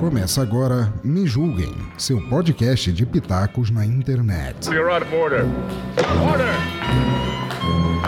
Começa 0.00 0.42
agora 0.42 0.92
Me 1.02 1.26
Julguem, 1.26 1.74
seu 1.98 2.20
podcast 2.28 2.92
de 2.92 3.04
pitacos 3.06 3.70
na 3.70 3.84
internet. 3.84 4.68
You're 4.70 4.90
out 4.90 5.04
of 5.04 5.14
order. 5.14 5.44
Order! 6.30 6.52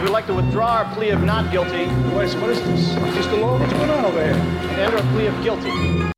We'd 0.01 0.11
like 0.11 0.27
to 0.27 0.35
withdraw 0.35 0.79
our 0.79 0.95
plea 0.95 1.11
of 1.11 1.23
not 1.25 1.51
guilty 1.51 1.89
is 2.23 2.35
this? 2.35 2.95
Just 3.15 3.31
a 3.31 3.37
law? 3.37 3.59
What's 3.59 3.73
going 3.73 3.91
on 3.91 4.05
over 4.05 4.23
here? 4.23 4.35
and 4.35 4.79
enter 4.81 4.97
a 4.97 5.13
plea 5.13 5.27
of 5.27 5.43
guilty. 5.43 6.18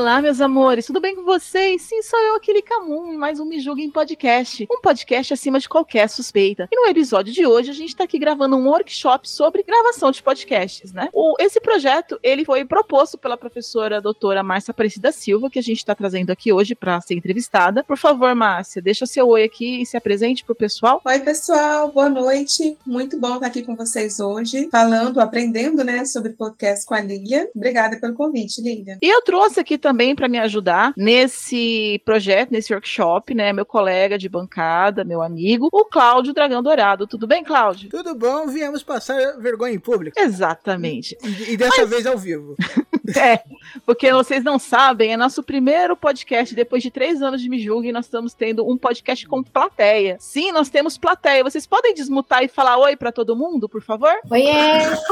Olá, 0.00 0.22
meus 0.22 0.40
amores, 0.40 0.86
tudo 0.86 0.98
bem 0.98 1.14
com 1.14 1.24
vocês? 1.24 1.82
Sim, 1.82 2.00
sou 2.00 2.18
eu, 2.18 2.36
aquele 2.36 2.62
Camum, 2.62 3.18
mais 3.18 3.38
um 3.38 3.44
Me 3.44 3.60
Julguem 3.60 3.90
Podcast. 3.90 4.66
Um 4.72 4.80
podcast 4.80 5.34
acima 5.34 5.60
de 5.60 5.68
qualquer 5.68 6.08
suspeita. 6.08 6.66
E 6.72 6.74
no 6.74 6.88
episódio 6.88 7.30
de 7.34 7.44
hoje, 7.44 7.68
a 7.68 7.74
gente 7.74 7.94
tá 7.94 8.04
aqui 8.04 8.18
gravando 8.18 8.56
um 8.56 8.66
workshop 8.66 9.28
sobre 9.28 9.62
gravação 9.62 10.10
de 10.10 10.22
podcasts, 10.22 10.90
né? 10.90 11.10
O, 11.12 11.34
esse 11.38 11.60
projeto, 11.60 12.18
ele 12.22 12.46
foi 12.46 12.64
proposto 12.64 13.18
pela 13.18 13.36
professora 13.36 14.00
doutora 14.00 14.42
Márcia 14.42 14.70
Aparecida 14.70 15.12
Silva, 15.12 15.50
que 15.50 15.58
a 15.58 15.62
gente 15.62 15.84
tá 15.84 15.94
trazendo 15.94 16.30
aqui 16.30 16.50
hoje 16.50 16.74
para 16.74 16.98
ser 17.02 17.12
entrevistada. 17.12 17.84
Por 17.84 17.98
favor, 17.98 18.34
Márcia, 18.34 18.80
deixa 18.80 19.04
seu 19.04 19.28
oi 19.28 19.42
aqui 19.42 19.82
e 19.82 19.86
se 19.86 19.98
apresente 19.98 20.46
pro 20.46 20.54
pessoal. 20.54 21.02
Oi, 21.04 21.18
pessoal, 21.18 21.92
boa 21.92 22.08
noite. 22.08 22.78
Muito 22.86 23.20
bom 23.20 23.34
estar 23.34 23.48
aqui 23.48 23.62
com 23.62 23.76
vocês 23.76 24.18
hoje, 24.18 24.66
falando, 24.72 25.20
aprendendo, 25.20 25.84
né, 25.84 26.06
sobre 26.06 26.32
podcast 26.32 26.86
com 26.86 26.94
a 26.94 27.00
Lilian. 27.02 27.48
Obrigada 27.54 28.00
pelo 28.00 28.14
convite, 28.14 28.62
Lilian. 28.62 28.96
E 29.02 29.06
eu 29.06 29.20
trouxe 29.20 29.60
aqui 29.60 29.76
também 29.90 29.90
para 30.14 30.28
me 30.28 30.38
ajudar 30.38 30.92
nesse 30.96 32.00
projeto, 32.04 32.50
nesse 32.50 32.72
workshop, 32.72 33.34
né, 33.34 33.52
meu 33.52 33.66
colega 33.66 34.16
de 34.16 34.28
bancada, 34.28 35.04
meu 35.04 35.22
amigo, 35.22 35.68
o 35.70 35.84
Cláudio 35.84 36.32
Dragão 36.32 36.62
Dourado. 36.62 37.06
Tudo 37.06 37.26
bem, 37.26 37.44
Cláudio? 37.44 37.90
Tudo 37.90 38.14
bom, 38.14 38.46
viemos 38.46 38.82
passar 38.82 39.38
vergonha 39.38 39.74
em 39.74 39.78
público. 39.78 40.18
Exatamente. 40.18 41.16
E, 41.22 41.52
e 41.52 41.56
dessa 41.56 41.84
vez 41.84 42.06
ao 42.06 42.16
vivo. 42.16 42.56
É, 43.16 43.42
porque 43.84 44.12
vocês 44.12 44.42
não 44.42 44.58
sabem, 44.58 45.12
é 45.12 45.16
nosso 45.16 45.42
primeiro 45.42 45.96
podcast 45.96 46.54
depois 46.54 46.82
de 46.82 46.90
três 46.90 47.22
anos 47.22 47.40
de 47.40 47.48
Me 47.48 47.60
Julgue 47.60 47.92
nós 47.92 48.06
estamos 48.06 48.34
tendo 48.34 48.68
um 48.68 48.76
podcast 48.76 49.26
com 49.26 49.42
plateia. 49.42 50.16
Sim, 50.18 50.52
nós 50.52 50.68
temos 50.68 50.96
plateia. 50.96 51.44
Vocês 51.44 51.66
podem 51.66 51.94
desmutar 51.94 52.42
e 52.42 52.48
falar 52.48 52.78
oi 52.78 52.96
para 52.96 53.12
todo 53.12 53.36
mundo, 53.36 53.68
por 53.68 53.82
favor? 53.82 54.12
Oiê! 54.30 54.50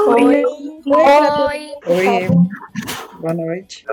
Oi. 0.07 0.45
Oi! 0.45 1.73
Oi. 1.87 2.29
Boa 3.21 3.35
noite. 3.35 3.85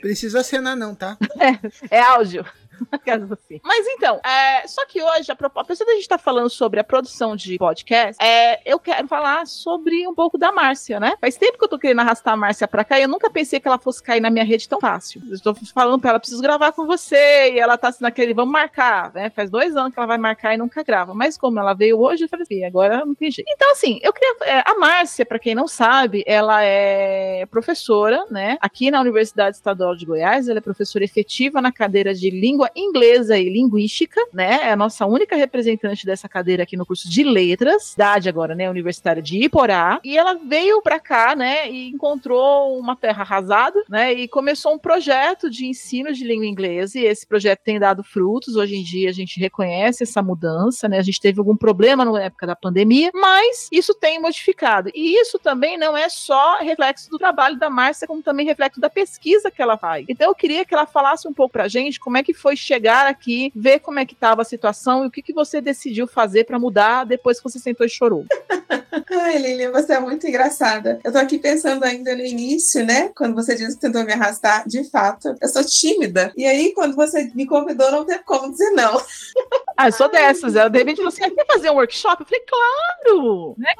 Precisa 0.00 0.40
acenar 0.40 0.76
não, 0.76 0.94
tá? 0.94 1.16
É 1.90 2.00
áudio. 2.00 2.44
Mas 3.64 3.86
então, 3.88 4.20
é, 4.24 4.66
só 4.66 4.84
que 4.86 5.02
hoje, 5.02 5.30
a 5.30 5.36
propósito, 5.36 5.84
da 5.84 5.92
gente 5.92 6.02
estar 6.02 6.18
falando 6.18 6.50
sobre 6.50 6.80
a 6.80 6.84
produção 6.84 7.36
de 7.36 7.56
podcast, 7.58 8.22
é, 8.22 8.60
eu 8.64 8.78
quero 8.78 9.06
falar 9.08 9.46
sobre 9.46 10.06
um 10.06 10.14
pouco 10.14 10.38
da 10.38 10.52
Márcia, 10.52 10.98
né? 10.98 11.14
Faz 11.20 11.36
tempo 11.36 11.58
que 11.58 11.64
eu 11.64 11.68
tô 11.68 11.78
querendo 11.78 12.00
arrastar 12.00 12.34
a 12.34 12.36
Márcia 12.36 12.68
pra 12.68 12.84
cá 12.84 12.98
e 12.98 13.02
eu 13.02 13.08
nunca 13.08 13.30
pensei 13.30 13.60
que 13.60 13.68
ela 13.68 13.78
fosse 13.78 14.02
cair 14.02 14.20
na 14.20 14.30
minha 14.30 14.44
rede 14.44 14.68
tão 14.68 14.80
fácil. 14.80 15.22
Eu 15.28 15.34
estou 15.34 15.54
falando 15.74 16.00
pra 16.00 16.10
ela, 16.10 16.20
preciso 16.20 16.42
gravar 16.42 16.72
com 16.72 16.86
você, 16.86 17.52
e 17.52 17.58
ela 17.58 17.76
tá 17.76 17.88
assim 17.88 18.02
naquele, 18.02 18.34
vamos 18.34 18.52
marcar, 18.52 19.12
né? 19.14 19.30
Faz 19.30 19.50
dois 19.50 19.76
anos 19.76 19.92
que 19.92 19.98
ela 19.98 20.06
vai 20.06 20.18
marcar 20.18 20.54
e 20.54 20.58
nunca 20.58 20.82
grava. 20.82 21.14
Mas 21.14 21.36
como 21.38 21.58
ela 21.58 21.74
veio 21.74 21.98
hoje, 21.98 22.24
eu 22.24 22.28
falei 22.28 22.42
assim, 22.42 22.64
agora 22.64 23.04
não 23.04 23.14
tem 23.14 23.30
jeito. 23.30 23.48
Então, 23.50 23.70
assim, 23.72 23.98
eu 24.02 24.12
queria. 24.12 24.36
é, 24.42 24.62
a 24.66 24.78
Márcia, 24.78 25.24
pra 25.24 25.38
quem 25.38 25.54
não 25.54 25.66
sabe, 25.66 26.22
ela 26.26 26.62
é 26.62 27.46
professora, 27.46 28.24
né? 28.30 28.56
Aqui 28.60 28.90
na 28.90 29.00
Universidade 29.00 29.56
Estadual 29.56 29.94
de 29.94 30.06
Goiás, 30.06 30.48
ela 30.48 30.58
é 30.58 30.62
professora 30.62 31.04
efetiva 31.04 31.60
na 31.60 31.72
cadeira 31.72 32.14
de 32.14 32.30
língua 32.30 32.61
inglesa 32.74 33.38
e 33.38 33.48
linguística, 33.48 34.20
né? 34.32 34.60
É 34.62 34.72
a 34.72 34.76
nossa 34.76 35.06
única 35.06 35.36
representante 35.36 36.06
dessa 36.06 36.28
cadeira 36.28 36.62
aqui 36.62 36.76
no 36.76 36.86
curso 36.86 37.08
de 37.08 37.22
letras, 37.24 37.84
cidade 37.84 38.28
agora, 38.28 38.54
né? 38.54 38.68
Universitária 38.70 39.22
de 39.22 39.38
Iporá. 39.38 40.00
E 40.04 40.16
ela 40.16 40.34
veio 40.34 40.82
pra 40.82 40.98
cá, 40.98 41.34
né? 41.34 41.70
E 41.70 41.88
encontrou 41.88 42.78
uma 42.78 42.96
terra 42.96 43.22
arrasada, 43.22 43.82
né? 43.88 44.12
E 44.12 44.28
começou 44.28 44.74
um 44.74 44.78
projeto 44.78 45.50
de 45.50 45.66
ensino 45.66 46.12
de 46.12 46.24
língua 46.24 46.46
inglesa. 46.46 46.98
E 46.98 47.04
esse 47.04 47.26
projeto 47.26 47.60
tem 47.64 47.78
dado 47.78 48.02
frutos. 48.02 48.56
Hoje 48.56 48.76
em 48.76 48.82
dia 48.82 49.08
a 49.08 49.12
gente 49.12 49.38
reconhece 49.38 50.02
essa 50.02 50.22
mudança, 50.22 50.88
né? 50.88 50.98
A 50.98 51.02
gente 51.02 51.20
teve 51.20 51.38
algum 51.38 51.56
problema 51.56 52.04
na 52.04 52.22
época 52.22 52.46
da 52.46 52.56
pandemia, 52.56 53.10
mas 53.14 53.68
isso 53.72 53.94
tem 53.94 54.20
modificado. 54.20 54.90
E 54.94 55.20
isso 55.20 55.38
também 55.38 55.78
não 55.78 55.96
é 55.96 56.08
só 56.08 56.58
reflexo 56.58 57.10
do 57.10 57.18
trabalho 57.18 57.58
da 57.58 57.70
Márcia, 57.70 58.06
como 58.06 58.22
também 58.22 58.46
reflexo 58.46 58.80
da 58.80 58.90
pesquisa 58.90 59.50
que 59.50 59.60
ela 59.60 59.76
faz. 59.76 60.04
Então 60.08 60.28
eu 60.28 60.34
queria 60.34 60.64
que 60.64 60.74
ela 60.74 60.86
falasse 60.86 61.26
um 61.26 61.32
pouco 61.32 61.52
pra 61.52 61.68
gente 61.68 62.00
como 62.00 62.16
é 62.16 62.22
que 62.22 62.34
foi 62.34 62.51
chegar 62.56 63.06
aqui, 63.06 63.52
ver 63.54 63.80
como 63.80 63.98
é 63.98 64.06
que 64.06 64.14
estava 64.14 64.42
a 64.42 64.44
situação 64.44 65.04
e 65.04 65.06
o 65.06 65.10
que, 65.10 65.22
que 65.22 65.32
você 65.32 65.60
decidiu 65.60 66.06
fazer 66.06 66.44
para 66.44 66.58
mudar 66.58 67.04
depois 67.04 67.38
que 67.38 67.44
você 67.44 67.58
sentou 67.58 67.86
e 67.86 67.90
chorou. 67.90 68.24
Ai, 69.10 69.38
Lilian, 69.38 69.70
você 69.70 69.94
é 69.94 70.00
muito 70.00 70.26
engraçada. 70.26 70.98
Eu 71.04 71.12
tô 71.12 71.18
aqui 71.18 71.38
pensando 71.38 71.84
ainda 71.84 72.14
no 72.14 72.22
início, 72.22 72.84
né? 72.84 73.10
Quando 73.14 73.34
você 73.34 73.54
disse 73.54 73.74
que 73.74 73.80
tentou 73.80 74.04
me 74.04 74.12
arrastar, 74.12 74.66
de 74.66 74.84
fato, 74.90 75.34
eu 75.40 75.48
sou 75.48 75.64
tímida. 75.64 76.32
E 76.36 76.44
aí, 76.44 76.72
quando 76.74 76.94
você 76.94 77.30
me 77.34 77.46
convidou, 77.46 77.90
não 77.90 78.04
teve 78.04 78.22
como 78.24 78.50
dizer 78.50 78.70
não. 78.70 79.00
Ah, 79.74 79.88
eu 79.88 79.92
sou 79.92 80.10
dessas. 80.10 80.54
Ela 80.54 80.68
de 80.68 80.78
repente 80.78 81.00
"Ah, 81.00 81.10
quer 81.10 81.46
fazer 81.46 81.70
um 81.70 81.76
workshop? 81.76 82.22
Eu 82.22 82.26
falei, 82.26 82.44
claro! 82.46 83.56
Né? 83.58 83.72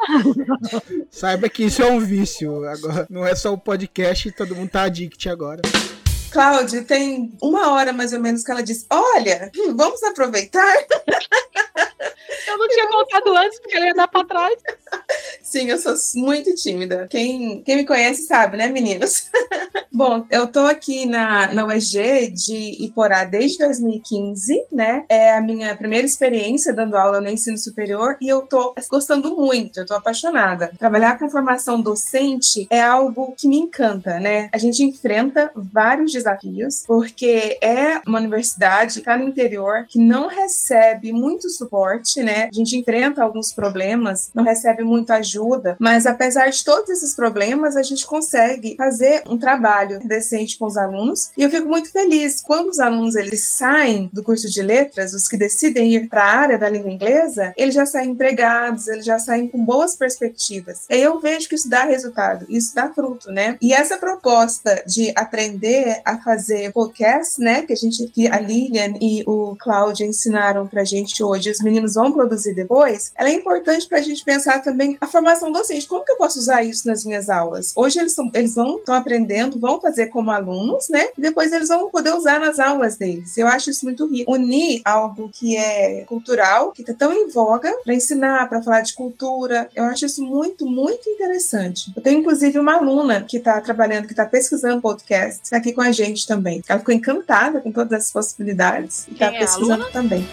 Saiba 1.11 1.51
que 1.51 1.65
isso 1.65 1.83
é 1.83 1.87
um 1.87 2.01
vício. 2.01 2.65
Agora, 2.65 3.07
não 3.11 3.27
é 3.27 3.35
só 3.35 3.53
o 3.53 3.59
podcast, 3.59 4.33
todo 4.33 4.57
mundo 4.57 4.71
tá 4.71 4.85
addict 4.85 5.29
agora. 5.29 5.61
Cláudia, 6.33 6.83
tem 6.83 7.37
uma 7.43 7.73
hora 7.73 7.93
mais 7.93 8.13
ou 8.15 8.21
menos 8.21 8.43
que 8.43 8.51
ela 8.51 8.63
disse: 8.63 8.87
Olha, 8.91 9.51
hum, 9.55 9.77
vamos 9.77 10.03
aproveitar. 10.03 10.75
Eu 12.47 12.59
não 12.59 12.69
tinha 12.69 12.89
contado 12.89 13.37
antes, 13.37 13.61
porque 13.61 13.77
ela 13.77 13.87
ia 13.87 13.95
dar 13.95 14.09
pra 14.09 14.25
trás. 14.25 14.55
Sim, 15.43 15.71
eu 15.71 15.79
sou 15.79 15.95
muito 16.17 16.55
tímida. 16.55 17.07
Quem, 17.09 17.63
quem 17.63 17.77
me 17.77 17.87
conhece 17.87 18.23
sabe, 18.27 18.57
né, 18.57 18.69
meninos? 18.69 19.31
Bom, 19.93 20.27
eu 20.31 20.47
tô 20.47 20.61
aqui 20.61 21.07
na, 21.07 21.53
na 21.53 21.67
UEG 21.67 22.31
de 22.31 22.85
Iporá 22.85 23.25
desde 23.25 23.59
2015, 23.59 24.67
né? 24.73 25.05
É 25.09 25.33
a 25.35 25.41
minha 25.41 25.77
primeira 25.77 26.07
experiência 26.07 26.73
dando 26.73 26.97
aula 26.97 27.21
no 27.21 27.29
ensino 27.29 27.59
superior 27.59 28.17
e 28.21 28.29
eu 28.29 28.43
tô 28.43 28.75
gostando 28.91 29.37
muito, 29.37 29.81
eu 29.81 29.87
tô 29.87 29.95
apaixonada. 29.95 30.73
Trabalhar 30.79 31.19
com 31.19 31.29
formação 31.29 31.81
docente 31.81 32.67
é 32.71 32.81
algo 32.81 33.35
que 33.37 33.47
me 33.47 33.59
encanta, 33.59 34.19
né? 34.19 34.49
A 34.53 34.59
gente 34.59 34.83
enfrenta 34.83 35.51
vários 35.55 36.13
desafios, 36.13 36.85
porque 36.87 37.59
é 37.61 38.01
uma 38.07 38.19
universidade 38.19 38.95
que 38.95 38.99
está 39.01 39.17
no 39.17 39.29
interior 39.29 39.85
que 39.89 39.99
não 39.99 40.27
recebe 40.27 41.13
muito 41.13 41.51
suporte, 41.51 41.92
né? 42.23 42.49
A 42.53 42.55
gente 42.55 42.77
enfrenta 42.77 43.23
alguns 43.23 43.53
problemas, 43.53 44.31
não 44.35 44.45
recebe 44.45 44.83
muita 44.83 45.17
ajuda, 45.17 45.77
mas 45.79 46.07
apesar 46.07 46.49
de 46.49 46.65
todos 46.65 46.89
esses 46.91 47.15
problemas, 47.15 47.77
a 47.77 47.83
gente 47.83 48.07
consegue 48.07 48.77
fazer 48.77 49.23
um 49.29 49.39
trabalho 49.39 50.01
decente 50.05 50.59
com 50.59 50.67
os 50.67 50.77
alunos. 50.77 51.31
E 51.37 51.43
eu 51.43 51.51
fico 51.51 51.69
muito 51.69 51.91
feliz 51.91 52.41
quando 52.41 52.69
os 52.69 52.79
alunos 52.79 53.15
eles 53.15 53.49
saem 53.49 54.11
do 54.13 54.23
curso 54.23 54.49
de 54.49 54.63
letras, 54.63 55.13
os 55.13 55.29
que 55.29 55.37
decidem 55.37 55.95
ir 55.95 56.09
para 56.09 56.23
a 56.23 56.37
área 56.37 56.59
da 56.59 56.69
língua 56.69 56.91
inglesa, 56.91 57.53
eles 57.57 57.75
já 57.75 57.87
saem 57.87 58.11
empregados, 58.11 58.89
eles 58.89 59.05
já 59.05 59.19
saem 59.19 59.49
com 59.49 59.65
boas 59.65 59.97
perspectivas. 59.97 60.87
E 60.89 60.97
eu 60.97 61.21
vejo 61.21 61.49
que 61.49 61.55
isso 61.55 61.69
dá 61.69 61.85
resultado, 61.85 62.47
isso 62.49 62.75
dá 62.75 62.93
fruto, 62.93 63.31
né? 63.31 63.57
E 63.61 63.73
essa 63.73 63.97
proposta 63.97 64.83
de 64.87 65.13
aprender 65.17 66.01
a 66.05 66.19
fazer 66.19 66.73
podcast, 66.73 67.41
né, 67.41 67.63
que 67.63 67.73
a 67.73 67.77
gente 67.77 68.07
que 68.09 68.29
a 68.29 68.39
Lilian 68.39 68.95
e 69.01 69.23
o 69.27 69.57
Cláudio 69.59 70.07
ensinaram 70.07 70.67
pra 70.67 70.85
gente 70.85 71.23
hoje, 71.23 71.51
os 71.51 71.61
meninos 71.61 71.82
vão 71.89 72.13
produzir 72.13 72.55
depois, 72.55 73.13
ela 73.17 73.29
é 73.29 73.35
importante 73.35 73.87
pra 73.89 74.01
gente 74.01 74.25
pensar 74.25 74.61
também 74.63 74.97
a 75.01 75.07
formação 75.07 75.51
docente, 75.53 75.87
como 75.87 76.05
que 76.05 76.13
eu 76.13 76.17
posso 76.17 76.39
usar 76.39 76.63
isso 76.63 76.87
nas 76.87 77.05
minhas 77.05 77.29
aulas? 77.29 77.73
Hoje 77.77 77.99
eles 77.99 78.13
são, 78.13 78.31
eles 78.35 78.55
vão 78.55 78.79
estão 78.79 78.95
aprendendo, 78.95 79.59
vão 79.59 79.81
fazer 79.81 80.07
como 80.09 80.31
alunos, 80.31 80.89
né? 80.89 81.09
E 81.17 81.21
depois 81.21 81.53
eles 81.53 81.69
vão 81.69 81.91
poder 81.91 82.15
usar 82.15 82.39
nas 82.41 82.59
aulas 82.59 82.97
deles. 82.97 83.37
Eu 83.37 83.47
acho 83.47 83.71
isso 83.71 83.85
muito 83.85 84.07
rico. 84.07 84.31
Unir 84.33 84.81
algo 84.85 85.31
que 85.33 85.57
é 85.57 86.05
cultural, 86.05 86.73
que 86.73 86.83
tá 86.83 86.93
tão 86.93 87.13
em 87.13 87.29
voga, 87.29 87.73
para 87.85 87.95
ensinar, 87.95 88.49
para 88.49 88.63
falar 88.63 88.81
de 88.81 88.95
cultura, 88.95 89.69
eu 89.75 89.85
acho 89.85 90.07
isso 90.07 90.23
muito, 90.23 90.67
muito 90.67 91.09
interessante. 91.09 91.93
Eu 91.97 92.03
tenho 92.03 92.21
inclusive 92.21 92.59
uma 92.59 92.77
aluna 92.77 93.23
que 93.23 93.39
está 93.39 93.61
trabalhando, 93.61 94.07
que 94.07 94.13
está 94.13 94.27
pesquisando 94.27 94.83
podcast, 94.83 95.51
tá 95.51 95.57
aqui 95.57 95.73
com 95.73 95.81
a 95.81 95.93
gente 95.93 96.27
também. 96.27 96.63
Ela 96.69 96.79
ficou 96.79 96.95
encantada 96.95 97.61
com 97.61 97.73
todas 97.73 97.93
as 97.93 98.13
possibilidades 98.13 99.07
e 99.09 99.13
está 99.13 99.27
é 99.27 99.37
a 99.37 99.39
pesquisando 99.41 99.91
também. 99.91 100.27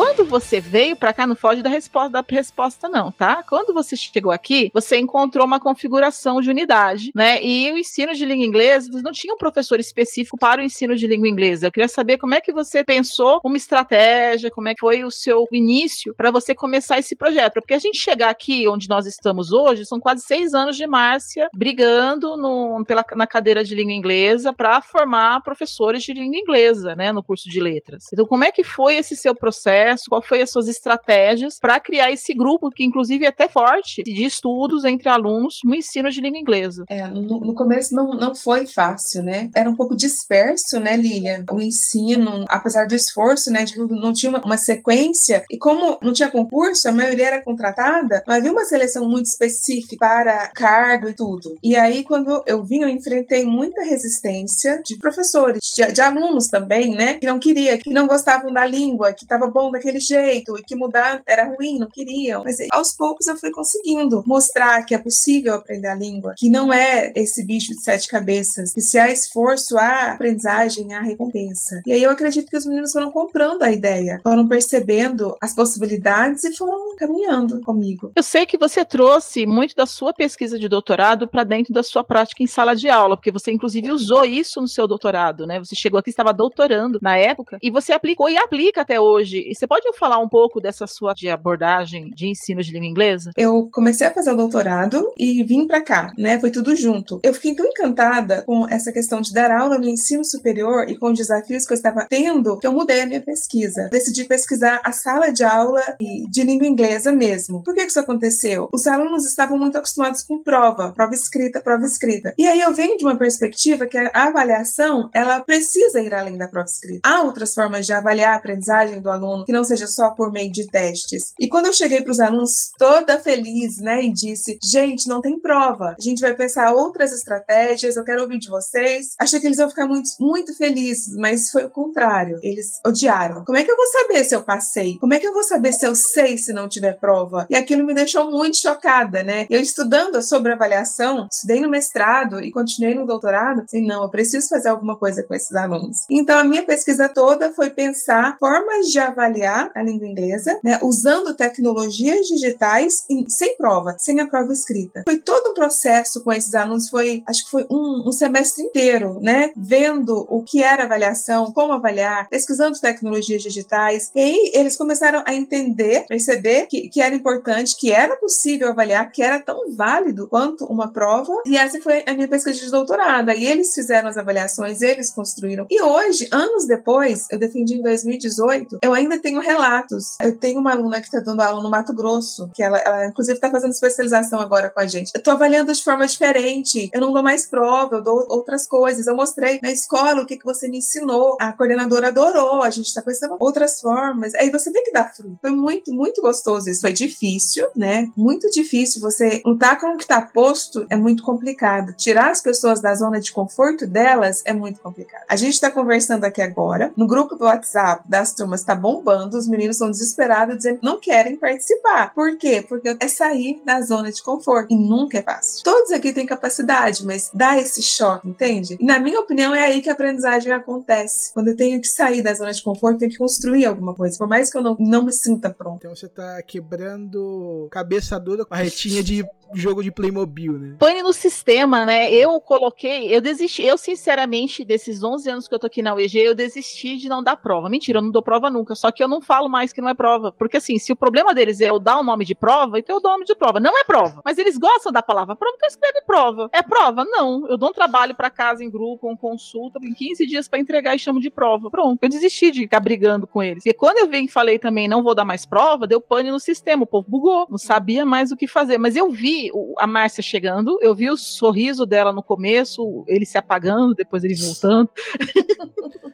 Quando 0.00 0.24
você 0.24 0.62
veio 0.62 0.96
para 0.96 1.12
cá, 1.12 1.26
não 1.26 1.36
foge 1.36 1.60
da 1.60 1.68
resposta, 1.68 2.08
da 2.08 2.24
resposta 2.26 2.88
não, 2.88 3.12
tá? 3.12 3.42
Quando 3.46 3.74
você 3.74 3.94
chegou 3.94 4.32
aqui, 4.32 4.70
você 4.72 4.96
encontrou 4.96 5.44
uma 5.44 5.60
configuração 5.60 6.40
de 6.40 6.48
unidade, 6.48 7.10
né? 7.14 7.38
E 7.44 7.70
o 7.70 7.76
ensino 7.76 8.14
de 8.14 8.24
língua 8.24 8.46
inglesa, 8.46 8.88
não 9.04 9.12
tinha 9.12 9.34
um 9.34 9.36
professor 9.36 9.78
específico 9.78 10.38
para 10.38 10.62
o 10.62 10.64
ensino 10.64 10.96
de 10.96 11.06
língua 11.06 11.28
inglesa. 11.28 11.66
Eu 11.66 11.70
queria 11.70 11.86
saber 11.86 12.16
como 12.16 12.34
é 12.34 12.40
que 12.40 12.50
você 12.50 12.82
pensou 12.82 13.42
uma 13.44 13.58
estratégia, 13.58 14.50
como 14.50 14.68
é 14.68 14.74
que 14.74 14.80
foi 14.80 15.04
o 15.04 15.10
seu 15.10 15.46
início 15.52 16.14
para 16.14 16.30
você 16.30 16.54
começar 16.54 16.98
esse 16.98 17.14
projeto. 17.14 17.60
Porque 17.60 17.74
a 17.74 17.78
gente 17.78 17.98
chegar 17.98 18.30
aqui 18.30 18.66
onde 18.66 18.88
nós 18.88 19.04
estamos 19.04 19.52
hoje, 19.52 19.84
são 19.84 20.00
quase 20.00 20.22
seis 20.22 20.54
anos 20.54 20.78
de 20.78 20.86
Márcia 20.86 21.50
brigando 21.54 22.38
no, 22.38 22.82
pela, 22.86 23.04
na 23.14 23.26
cadeira 23.26 23.62
de 23.62 23.74
língua 23.74 23.92
inglesa 23.92 24.50
para 24.50 24.80
formar 24.80 25.42
professores 25.42 26.02
de 26.02 26.14
língua 26.14 26.38
inglesa, 26.38 26.96
né, 26.96 27.12
no 27.12 27.22
curso 27.22 27.50
de 27.50 27.60
letras. 27.60 28.06
Então, 28.10 28.24
como 28.24 28.44
é 28.44 28.50
que 28.50 28.64
foi 28.64 28.96
esse 28.96 29.14
seu 29.14 29.34
processo? 29.34 29.89
Qual 30.08 30.22
foi 30.22 30.42
as 30.42 30.50
suas 30.50 30.68
estratégias 30.68 31.58
para 31.58 31.80
criar 31.80 32.10
esse 32.10 32.34
grupo 32.34 32.70
que, 32.70 32.84
inclusive, 32.84 33.24
é 33.24 33.28
até 33.28 33.48
forte 33.48 34.02
de 34.02 34.24
estudos 34.24 34.84
entre 34.84 35.08
alunos 35.08 35.60
no 35.64 35.74
ensino 35.74 36.10
de 36.10 36.20
língua 36.20 36.38
inglesa? 36.38 36.84
É, 36.88 37.06
no, 37.06 37.40
no 37.40 37.54
começo 37.54 37.94
não, 37.94 38.14
não 38.14 38.34
foi 38.34 38.66
fácil, 38.66 39.22
né? 39.22 39.50
Era 39.54 39.68
um 39.68 39.76
pouco 39.76 39.96
disperso, 39.96 40.78
né, 40.80 40.96
Lilia? 40.96 41.44
O 41.50 41.60
ensino, 41.60 42.44
apesar 42.48 42.86
do 42.86 42.94
esforço, 42.94 43.50
né, 43.50 43.64
de, 43.64 43.78
não 43.78 44.12
tinha 44.12 44.30
uma, 44.30 44.40
uma 44.40 44.56
sequência. 44.56 45.44
E 45.50 45.58
como 45.58 45.98
não 46.02 46.12
tinha 46.12 46.30
concurso, 46.30 46.88
a 46.88 46.92
maioria 46.92 47.26
era 47.26 47.42
contratada, 47.42 48.22
não 48.26 48.34
havia 48.34 48.52
uma 48.52 48.64
seleção 48.64 49.08
muito 49.08 49.26
específica 49.26 49.96
para 49.98 50.48
cargo 50.48 51.08
e 51.08 51.14
tudo. 51.14 51.56
E 51.62 51.76
aí, 51.76 52.04
quando 52.04 52.42
eu 52.46 52.62
vim, 52.64 52.82
eu 52.82 52.88
enfrentei 52.88 53.44
muita 53.44 53.82
resistência 53.82 54.80
de 54.84 54.96
professores, 54.96 55.60
de, 55.74 55.92
de 55.92 56.00
alunos 56.00 56.48
também, 56.48 56.94
né? 56.94 57.14
Que 57.14 57.26
não 57.26 57.38
queria, 57.38 57.78
que 57.78 57.90
não 57.90 58.06
gostavam 58.06 58.52
da 58.52 58.64
língua, 58.64 59.12
que 59.12 59.24
estava 59.24 59.46
bom 59.46 59.69
daquele 59.70 60.00
jeito 60.00 60.56
e 60.58 60.62
que 60.62 60.76
mudar 60.76 61.22
era 61.26 61.44
ruim, 61.44 61.78
não 61.78 61.88
queriam. 61.88 62.42
Mas 62.44 62.58
aos 62.70 62.94
poucos 62.94 63.26
eu 63.26 63.36
fui 63.36 63.50
conseguindo 63.50 64.22
mostrar 64.26 64.84
que 64.84 64.94
é 64.94 64.98
possível 64.98 65.54
aprender 65.54 65.88
a 65.88 65.94
língua, 65.94 66.34
que 66.36 66.48
não 66.48 66.72
é 66.72 67.12
esse 67.14 67.44
bicho 67.44 67.72
de 67.72 67.82
sete 67.82 68.08
cabeças, 68.08 68.72
que 68.72 68.80
se 68.80 68.98
há 68.98 69.10
esforço, 69.10 69.76
há 69.78 70.12
aprendizagem, 70.12 70.94
há 70.94 71.00
recompensa. 71.00 71.82
E 71.86 71.92
aí 71.92 72.02
eu 72.02 72.10
acredito 72.10 72.48
que 72.48 72.56
os 72.56 72.66
meninos 72.66 72.92
foram 72.92 73.10
comprando 73.10 73.62
a 73.62 73.70
ideia, 73.70 74.20
foram 74.22 74.46
percebendo 74.46 75.36
as 75.40 75.54
possibilidades 75.54 76.44
e 76.44 76.56
foram 76.56 76.96
caminhando 76.96 77.60
comigo. 77.62 78.12
Eu 78.14 78.22
sei 78.22 78.46
que 78.46 78.58
você 78.58 78.84
trouxe 78.84 79.46
muito 79.46 79.74
da 79.74 79.86
sua 79.86 80.12
pesquisa 80.12 80.58
de 80.58 80.68
doutorado 80.68 81.28
para 81.28 81.44
dentro 81.44 81.72
da 81.72 81.82
sua 81.82 82.04
prática 82.04 82.42
em 82.42 82.46
sala 82.46 82.74
de 82.74 82.88
aula, 82.88 83.16
porque 83.16 83.30
você 83.30 83.50
inclusive 83.50 83.90
usou 83.90 84.24
isso 84.24 84.60
no 84.60 84.68
seu 84.68 84.86
doutorado, 84.86 85.46
né? 85.46 85.58
Você 85.58 85.74
chegou 85.74 85.98
aqui, 85.98 86.10
estava 86.10 86.32
doutorando 86.32 86.98
na 87.02 87.16
época, 87.16 87.58
e 87.62 87.70
você 87.70 87.92
aplicou 87.92 88.28
e 88.28 88.36
aplica 88.36 88.80
até 88.82 89.00
hoje. 89.00 89.48
Você 89.60 89.66
pode 89.66 89.86
falar 89.98 90.18
um 90.18 90.26
pouco 90.26 90.58
dessa 90.58 90.86
sua 90.86 91.12
de 91.12 91.28
abordagem 91.28 92.08
de 92.14 92.26
ensino 92.28 92.62
de 92.62 92.72
língua 92.72 92.88
inglesa? 92.88 93.30
Eu 93.36 93.68
comecei 93.70 94.06
a 94.06 94.10
fazer 94.10 94.32
o 94.32 94.36
doutorado 94.36 95.12
e 95.18 95.44
vim 95.44 95.66
para 95.66 95.82
cá, 95.82 96.14
né? 96.16 96.40
Foi 96.40 96.50
tudo 96.50 96.74
junto. 96.74 97.20
Eu 97.22 97.34
fiquei 97.34 97.54
tão 97.54 97.66
encantada 97.66 98.40
com 98.46 98.66
essa 98.70 98.90
questão 98.90 99.20
de 99.20 99.34
dar 99.34 99.50
aula 99.50 99.76
no 99.76 99.86
ensino 99.86 100.24
superior 100.24 100.88
e 100.88 100.96
com 100.96 101.10
os 101.10 101.18
desafios 101.18 101.66
que 101.66 101.74
eu 101.74 101.76
estava 101.76 102.06
tendo, 102.08 102.58
que 102.58 102.66
eu 102.66 102.72
mudei 102.72 103.02
a 103.02 103.06
minha 103.06 103.20
pesquisa. 103.20 103.90
Decidi 103.92 104.24
pesquisar 104.24 104.80
a 104.82 104.92
sala 104.92 105.30
de 105.30 105.44
aula 105.44 105.82
de 106.00 106.42
língua 106.42 106.66
inglesa 106.66 107.12
mesmo. 107.12 107.62
Por 107.62 107.74
que 107.74 107.82
isso 107.82 108.00
aconteceu? 108.00 108.66
Os 108.72 108.86
alunos 108.86 109.26
estavam 109.26 109.58
muito 109.58 109.76
acostumados 109.76 110.22
com 110.22 110.42
prova, 110.42 110.90
prova 110.92 111.12
escrita, 111.12 111.60
prova 111.60 111.84
escrita. 111.84 112.32
E 112.38 112.46
aí 112.46 112.62
eu 112.62 112.72
venho 112.72 112.96
de 112.96 113.04
uma 113.04 113.16
perspectiva 113.16 113.84
que 113.84 113.98
a 113.98 114.10
avaliação, 114.14 115.10
ela 115.12 115.38
precisa 115.40 116.00
ir 116.00 116.14
além 116.14 116.38
da 116.38 116.48
prova 116.48 116.64
escrita. 116.64 117.06
Há 117.06 117.20
outras 117.20 117.52
formas 117.52 117.84
de 117.84 117.92
avaliar 117.92 118.32
a 118.32 118.36
aprendizagem 118.36 119.02
do 119.02 119.10
aluno 119.10 119.49
que 119.50 119.52
não 119.52 119.64
seja 119.64 119.88
só 119.88 120.10
por 120.10 120.30
meio 120.30 120.50
de 120.52 120.68
testes. 120.68 121.34
E 121.38 121.48
quando 121.48 121.66
eu 121.66 121.72
cheguei 121.72 122.00
para 122.00 122.12
os 122.12 122.20
alunos 122.20 122.70
toda 122.78 123.18
feliz, 123.18 123.78
né, 123.78 124.04
e 124.04 124.12
disse: 124.12 124.58
"Gente, 124.62 125.08
não 125.08 125.20
tem 125.20 125.40
prova. 125.40 125.96
A 125.98 126.02
gente 126.02 126.20
vai 126.20 126.34
pensar 126.34 126.72
outras 126.72 127.12
estratégias, 127.12 127.96
eu 127.96 128.04
quero 128.04 128.22
ouvir 128.22 128.38
de 128.38 128.48
vocês". 128.48 129.16
Achei 129.18 129.40
que 129.40 129.46
eles 129.46 129.58
iam 129.58 129.68
ficar 129.68 129.88
muito 129.88 130.08
muito 130.20 130.56
felizes, 130.56 131.16
mas 131.16 131.50
foi 131.50 131.64
o 131.64 131.70
contrário. 131.70 132.38
Eles 132.42 132.78
odiaram. 132.86 133.44
Como 133.44 133.58
é 133.58 133.64
que 133.64 133.70
eu 133.72 133.76
vou 133.76 133.86
saber 133.86 134.22
se 134.22 134.36
eu 134.36 134.42
passei? 134.42 134.98
Como 135.00 135.14
é 135.14 135.18
que 135.18 135.26
eu 135.26 135.32
vou 135.32 135.42
saber 135.42 135.72
se 135.72 135.84
eu 135.84 135.96
sei 135.96 136.38
se 136.38 136.52
não 136.52 136.68
tiver 136.68 136.92
prova? 137.00 137.46
E 137.50 137.56
aquilo 137.56 137.84
me 137.84 137.92
deixou 137.92 138.30
muito 138.30 138.56
chocada, 138.56 139.24
né? 139.24 139.46
Eu 139.50 139.60
estudando 139.60 140.22
sobre 140.22 140.52
avaliação, 140.52 141.26
estudei 141.30 141.60
no 141.60 141.68
mestrado 141.68 142.40
e 142.40 142.52
continuei 142.52 142.94
no 142.94 143.04
doutorado, 143.04 143.62
assim, 143.62 143.84
não, 143.84 144.04
eu 144.04 144.10
preciso 144.10 144.48
fazer 144.48 144.68
alguma 144.68 144.96
coisa 144.96 145.24
com 145.24 145.34
esses 145.34 145.54
alunos. 145.56 146.04
Então 146.08 146.38
a 146.38 146.44
minha 146.44 146.64
pesquisa 146.64 147.08
toda 147.08 147.52
foi 147.52 147.70
pensar 147.70 148.36
formas 148.38 148.86
de 148.86 148.98
avaliar 149.00 149.39
a 149.44 149.70
língua 149.82 150.06
inglesa, 150.06 150.58
né, 150.62 150.78
usando 150.82 151.34
tecnologias 151.34 152.26
digitais 152.26 153.06
sem 153.28 153.56
prova, 153.56 153.96
sem 153.98 154.20
a 154.20 154.26
prova 154.26 154.52
escrita. 154.52 155.02
Foi 155.04 155.18
todo 155.18 155.50
um 155.50 155.54
processo 155.54 156.22
com 156.22 156.32
esses 156.32 156.54
alunos, 156.54 156.88
foi, 156.88 157.22
acho 157.26 157.44
que 157.44 157.50
foi 157.50 157.66
um, 157.70 158.08
um 158.08 158.12
semestre 158.12 158.64
inteiro, 158.64 159.18
né, 159.20 159.52
vendo 159.56 160.26
o 160.28 160.42
que 160.42 160.62
era 160.62 160.84
avaliação, 160.84 161.52
como 161.52 161.72
avaliar, 161.72 162.28
pesquisando 162.28 162.78
tecnologias 162.80 163.42
digitais. 163.42 164.10
E 164.14 164.20
aí 164.20 164.50
eles 164.54 164.76
começaram 164.76 165.22
a 165.26 165.34
entender, 165.34 166.06
perceber 166.06 166.66
que, 166.66 166.88
que 166.88 167.00
era 167.00 167.14
importante, 167.14 167.76
que 167.78 167.92
era 167.92 168.16
possível 168.16 168.68
avaliar, 168.68 169.10
que 169.10 169.22
era 169.22 169.38
tão 169.38 169.74
válido 169.74 170.28
quanto 170.28 170.64
uma 170.66 170.92
prova. 170.92 171.32
E 171.46 171.56
essa 171.56 171.80
foi 171.80 172.02
a 172.06 172.14
minha 172.14 172.28
pesquisa 172.28 172.58
de 172.58 172.70
doutorado. 172.70 173.28
Aí 173.30 173.46
eles 173.46 173.74
fizeram 173.74 174.08
as 174.08 174.16
avaliações, 174.16 174.82
eles 174.82 175.12
construíram. 175.12 175.66
E 175.70 175.82
hoje, 175.82 176.28
anos 176.32 176.66
depois, 176.66 177.26
eu 177.30 177.38
defendi 177.38 177.74
em 177.74 177.82
2018, 177.82 178.78
eu 178.82 178.94
ainda 178.94 179.18
tenho 179.18 179.29
relatos. 179.38 180.16
Eu 180.20 180.36
tenho 180.36 180.58
uma 180.58 180.72
aluna 180.72 181.00
que 181.00 181.06
está 181.06 181.20
dando 181.20 181.40
aula 181.40 181.62
no 181.62 181.70
Mato 181.70 181.94
Grosso, 181.94 182.50
que 182.54 182.62
ela, 182.62 182.78
ela 182.78 183.06
inclusive 183.06 183.36
está 183.36 183.50
fazendo 183.50 183.70
especialização 183.70 184.40
agora 184.40 184.70
com 184.70 184.80
a 184.80 184.86
gente. 184.86 185.12
Eu 185.14 185.18
estou 185.18 185.34
avaliando 185.34 185.72
de 185.72 185.82
forma 185.82 186.06
diferente. 186.06 186.90
Eu 186.92 187.00
não 187.00 187.12
dou 187.12 187.22
mais 187.22 187.46
prova, 187.46 187.96
eu 187.96 188.02
dou 188.02 188.26
outras 188.28 188.66
coisas. 188.66 189.06
Eu 189.06 189.14
mostrei 189.14 189.60
na 189.62 189.70
escola 189.70 190.22
o 190.22 190.26
que, 190.26 190.36
que 190.36 190.44
você 190.44 190.68
me 190.68 190.78
ensinou. 190.78 191.36
A 191.40 191.52
coordenadora 191.52 192.08
adorou, 192.08 192.62
a 192.62 192.70
gente 192.70 192.86
está 192.86 193.02
pensando 193.02 193.36
outras 193.38 193.80
formas. 193.80 194.34
Aí 194.34 194.50
você 194.50 194.70
vê 194.70 194.82
que 194.82 194.92
dá 194.92 195.04
fruto. 195.04 195.38
Foi 195.40 195.50
muito, 195.50 195.92
muito 195.92 196.20
gostoso 196.20 196.68
isso. 196.68 196.80
Foi 196.80 196.92
difícil, 196.92 197.68
né? 197.76 198.08
Muito 198.16 198.50
difícil. 198.50 199.00
Você 199.00 199.42
lutar 199.44 199.78
com 199.78 199.94
o 199.94 199.96
que 199.96 200.04
está 200.04 200.20
posto 200.20 200.86
é 200.88 200.96
muito 200.96 201.22
complicado. 201.22 201.94
Tirar 201.94 202.30
as 202.30 202.40
pessoas 202.40 202.80
da 202.80 202.94
zona 202.94 203.20
de 203.20 203.32
conforto 203.32 203.86
delas 203.86 204.42
é 204.44 204.52
muito 204.52 204.80
complicado. 204.80 205.24
A 205.28 205.36
gente 205.36 205.54
está 205.54 205.70
conversando 205.70 206.24
aqui 206.24 206.42
agora. 206.42 206.92
No 206.96 207.06
grupo 207.06 207.36
do 207.36 207.44
WhatsApp 207.44 208.02
das 208.08 208.32
turmas 208.32 208.60
está 208.60 208.74
bombando. 208.74 209.19
Os 209.28 209.48
meninos 209.48 209.76
estão 209.76 209.90
desesperados 209.90 210.56
dizendo 210.56 210.78
que 210.78 210.84
não 210.84 210.98
querem 210.98 211.36
participar. 211.36 212.14
Por 212.14 212.36
quê? 212.36 212.64
Porque 212.66 212.96
é 212.98 213.08
sair 213.08 213.60
da 213.64 213.80
zona 213.80 214.10
de 214.10 214.22
conforto. 214.22 214.72
E 214.72 214.76
nunca 214.76 215.18
é 215.18 215.22
fácil. 215.22 215.62
Todos 215.64 215.90
aqui 215.90 216.12
têm 216.12 216.26
capacidade, 216.26 217.04
mas 217.04 217.30
dá 217.32 217.58
esse 217.58 217.82
choque, 217.82 218.28
entende? 218.28 218.76
E 218.80 218.84
na 218.84 218.98
minha 218.98 219.20
opinião, 219.20 219.54
é 219.54 219.64
aí 219.64 219.82
que 219.82 219.90
a 219.90 219.92
aprendizagem 219.92 220.52
acontece. 220.52 221.32
Quando 221.32 221.48
eu 221.48 221.56
tenho 221.56 221.80
que 221.80 221.88
sair 221.88 222.22
da 222.22 222.34
zona 222.34 222.52
de 222.52 222.62
conforto, 222.62 222.98
tenho 222.98 223.10
que 223.10 223.18
construir 223.18 223.66
alguma 223.66 223.94
coisa. 223.94 224.16
Por 224.16 224.28
mais 224.28 224.50
que 224.50 224.58
eu 224.58 224.62
não, 224.62 224.76
não 224.78 225.04
me 225.04 225.12
sinta 225.12 225.50
pronto. 225.50 225.78
Então 225.78 225.94
você 225.94 226.08
tá 226.08 226.42
quebrando 226.42 227.68
cabeça 227.70 228.18
dura 228.18 228.44
com 228.44 228.54
a 228.54 228.58
retinha 228.58 229.02
de 229.02 229.24
jogo 229.54 229.82
de 229.82 229.90
Playmobil, 229.90 230.52
né? 230.58 230.76
Pane 230.78 231.02
no 231.02 231.12
sistema, 231.12 231.84
né? 231.84 232.12
Eu 232.12 232.40
coloquei, 232.40 233.14
eu 233.14 233.20
desisti, 233.20 233.62
eu 233.62 233.76
sinceramente, 233.76 234.64
desses 234.64 235.02
11 235.02 235.30
anos 235.30 235.48
que 235.48 235.54
eu 235.54 235.58
tô 235.58 235.66
aqui 235.66 235.82
na 235.82 235.94
UEG, 235.94 236.18
eu 236.18 236.34
desisti 236.34 236.96
de 236.96 237.08
não 237.08 237.22
dar 237.22 237.36
prova. 237.36 237.68
Mentira, 237.68 237.98
eu 237.98 238.02
não 238.02 238.10
dou 238.10 238.22
prova 238.22 238.50
nunca, 238.50 238.74
só 238.74 238.90
que 238.90 239.02
eu 239.02 239.08
não 239.08 239.20
falo 239.20 239.48
mais 239.48 239.72
que 239.72 239.80
não 239.80 239.88
é 239.88 239.94
prova. 239.94 240.32
Porque 240.32 240.56
assim, 240.56 240.78
se 240.78 240.92
o 240.92 240.96
problema 240.96 241.34
deles 241.34 241.60
é 241.60 241.70
eu 241.70 241.78
dar 241.78 241.98
o 241.98 242.02
nome 242.02 242.24
de 242.24 242.34
prova, 242.34 242.78
então 242.78 242.96
eu 242.96 243.02
dou 243.02 243.10
o 243.10 243.14
nome 243.14 243.24
de 243.24 243.34
prova. 243.34 243.60
Não 243.60 243.78
é 243.78 243.84
prova. 243.84 244.20
Mas 244.24 244.38
eles 244.38 244.56
gostam 244.56 244.92
da 244.92 245.02
palavra 245.02 245.34
prova, 245.36 245.54
então 245.56 245.68
escreve 245.68 246.02
prova. 246.06 246.48
É 246.52 246.62
prova? 246.62 247.04
Não. 247.04 247.46
Eu 247.48 247.56
dou 247.56 247.70
um 247.70 247.72
trabalho 247.72 248.14
para 248.14 248.30
casa 248.30 248.64
em 248.64 248.70
grupo, 248.70 249.06
com 249.08 249.16
consulta, 249.16 249.78
em 249.82 249.92
15 249.92 250.26
dias 250.26 250.48
para 250.48 250.58
entregar 250.58 250.94
e 250.94 250.98
chamo 250.98 251.20
de 251.20 251.30
prova. 251.30 251.70
Pronto. 251.70 251.98
Eu 252.02 252.08
desisti 252.08 252.50
de 252.50 252.60
ficar 252.60 252.80
brigando 252.80 253.26
com 253.26 253.42
eles. 253.42 253.64
E 253.66 253.72
quando 253.72 253.98
eu 253.98 254.08
vim 254.08 254.24
e 254.24 254.28
falei 254.28 254.58
também, 254.58 254.88
não 254.88 255.02
vou 255.02 255.14
dar 255.14 255.24
mais 255.24 255.46
prova, 255.46 255.86
deu 255.86 256.00
pane 256.00 256.30
no 256.30 256.40
sistema. 256.40 256.84
O 256.84 256.86
povo 256.86 257.06
bugou, 257.08 257.46
não 257.50 257.58
sabia 257.58 258.04
mais 258.04 258.30
o 258.30 258.36
que 258.36 258.46
fazer. 258.46 258.78
Mas 258.78 258.96
eu 258.96 259.10
vi 259.10 259.39
a 259.78 259.86
Márcia 259.86 260.22
chegando, 260.22 260.78
eu 260.82 260.94
vi 260.94 261.08
o 261.08 261.16
sorriso 261.16 261.86
dela 261.86 262.12
no 262.12 262.22
começo, 262.22 263.04
ele 263.06 263.24
se 263.24 263.38
apagando, 263.38 263.94
depois 263.94 264.24
ele 264.24 264.34
voltando. 264.34 264.90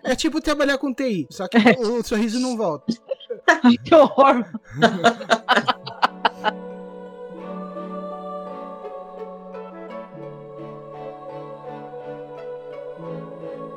É 0.04 0.14
tipo 0.14 0.40
trabalhar 0.40 0.78
com 0.78 0.94
TI, 0.94 1.26
só 1.30 1.48
que 1.48 1.56
é. 1.56 1.76
o, 1.78 2.00
o 2.00 2.04
sorriso 2.04 2.38
não 2.38 2.56
volta. 2.56 2.92
Ai, 3.64 3.76
que 3.82 3.94
horror! 3.94 4.44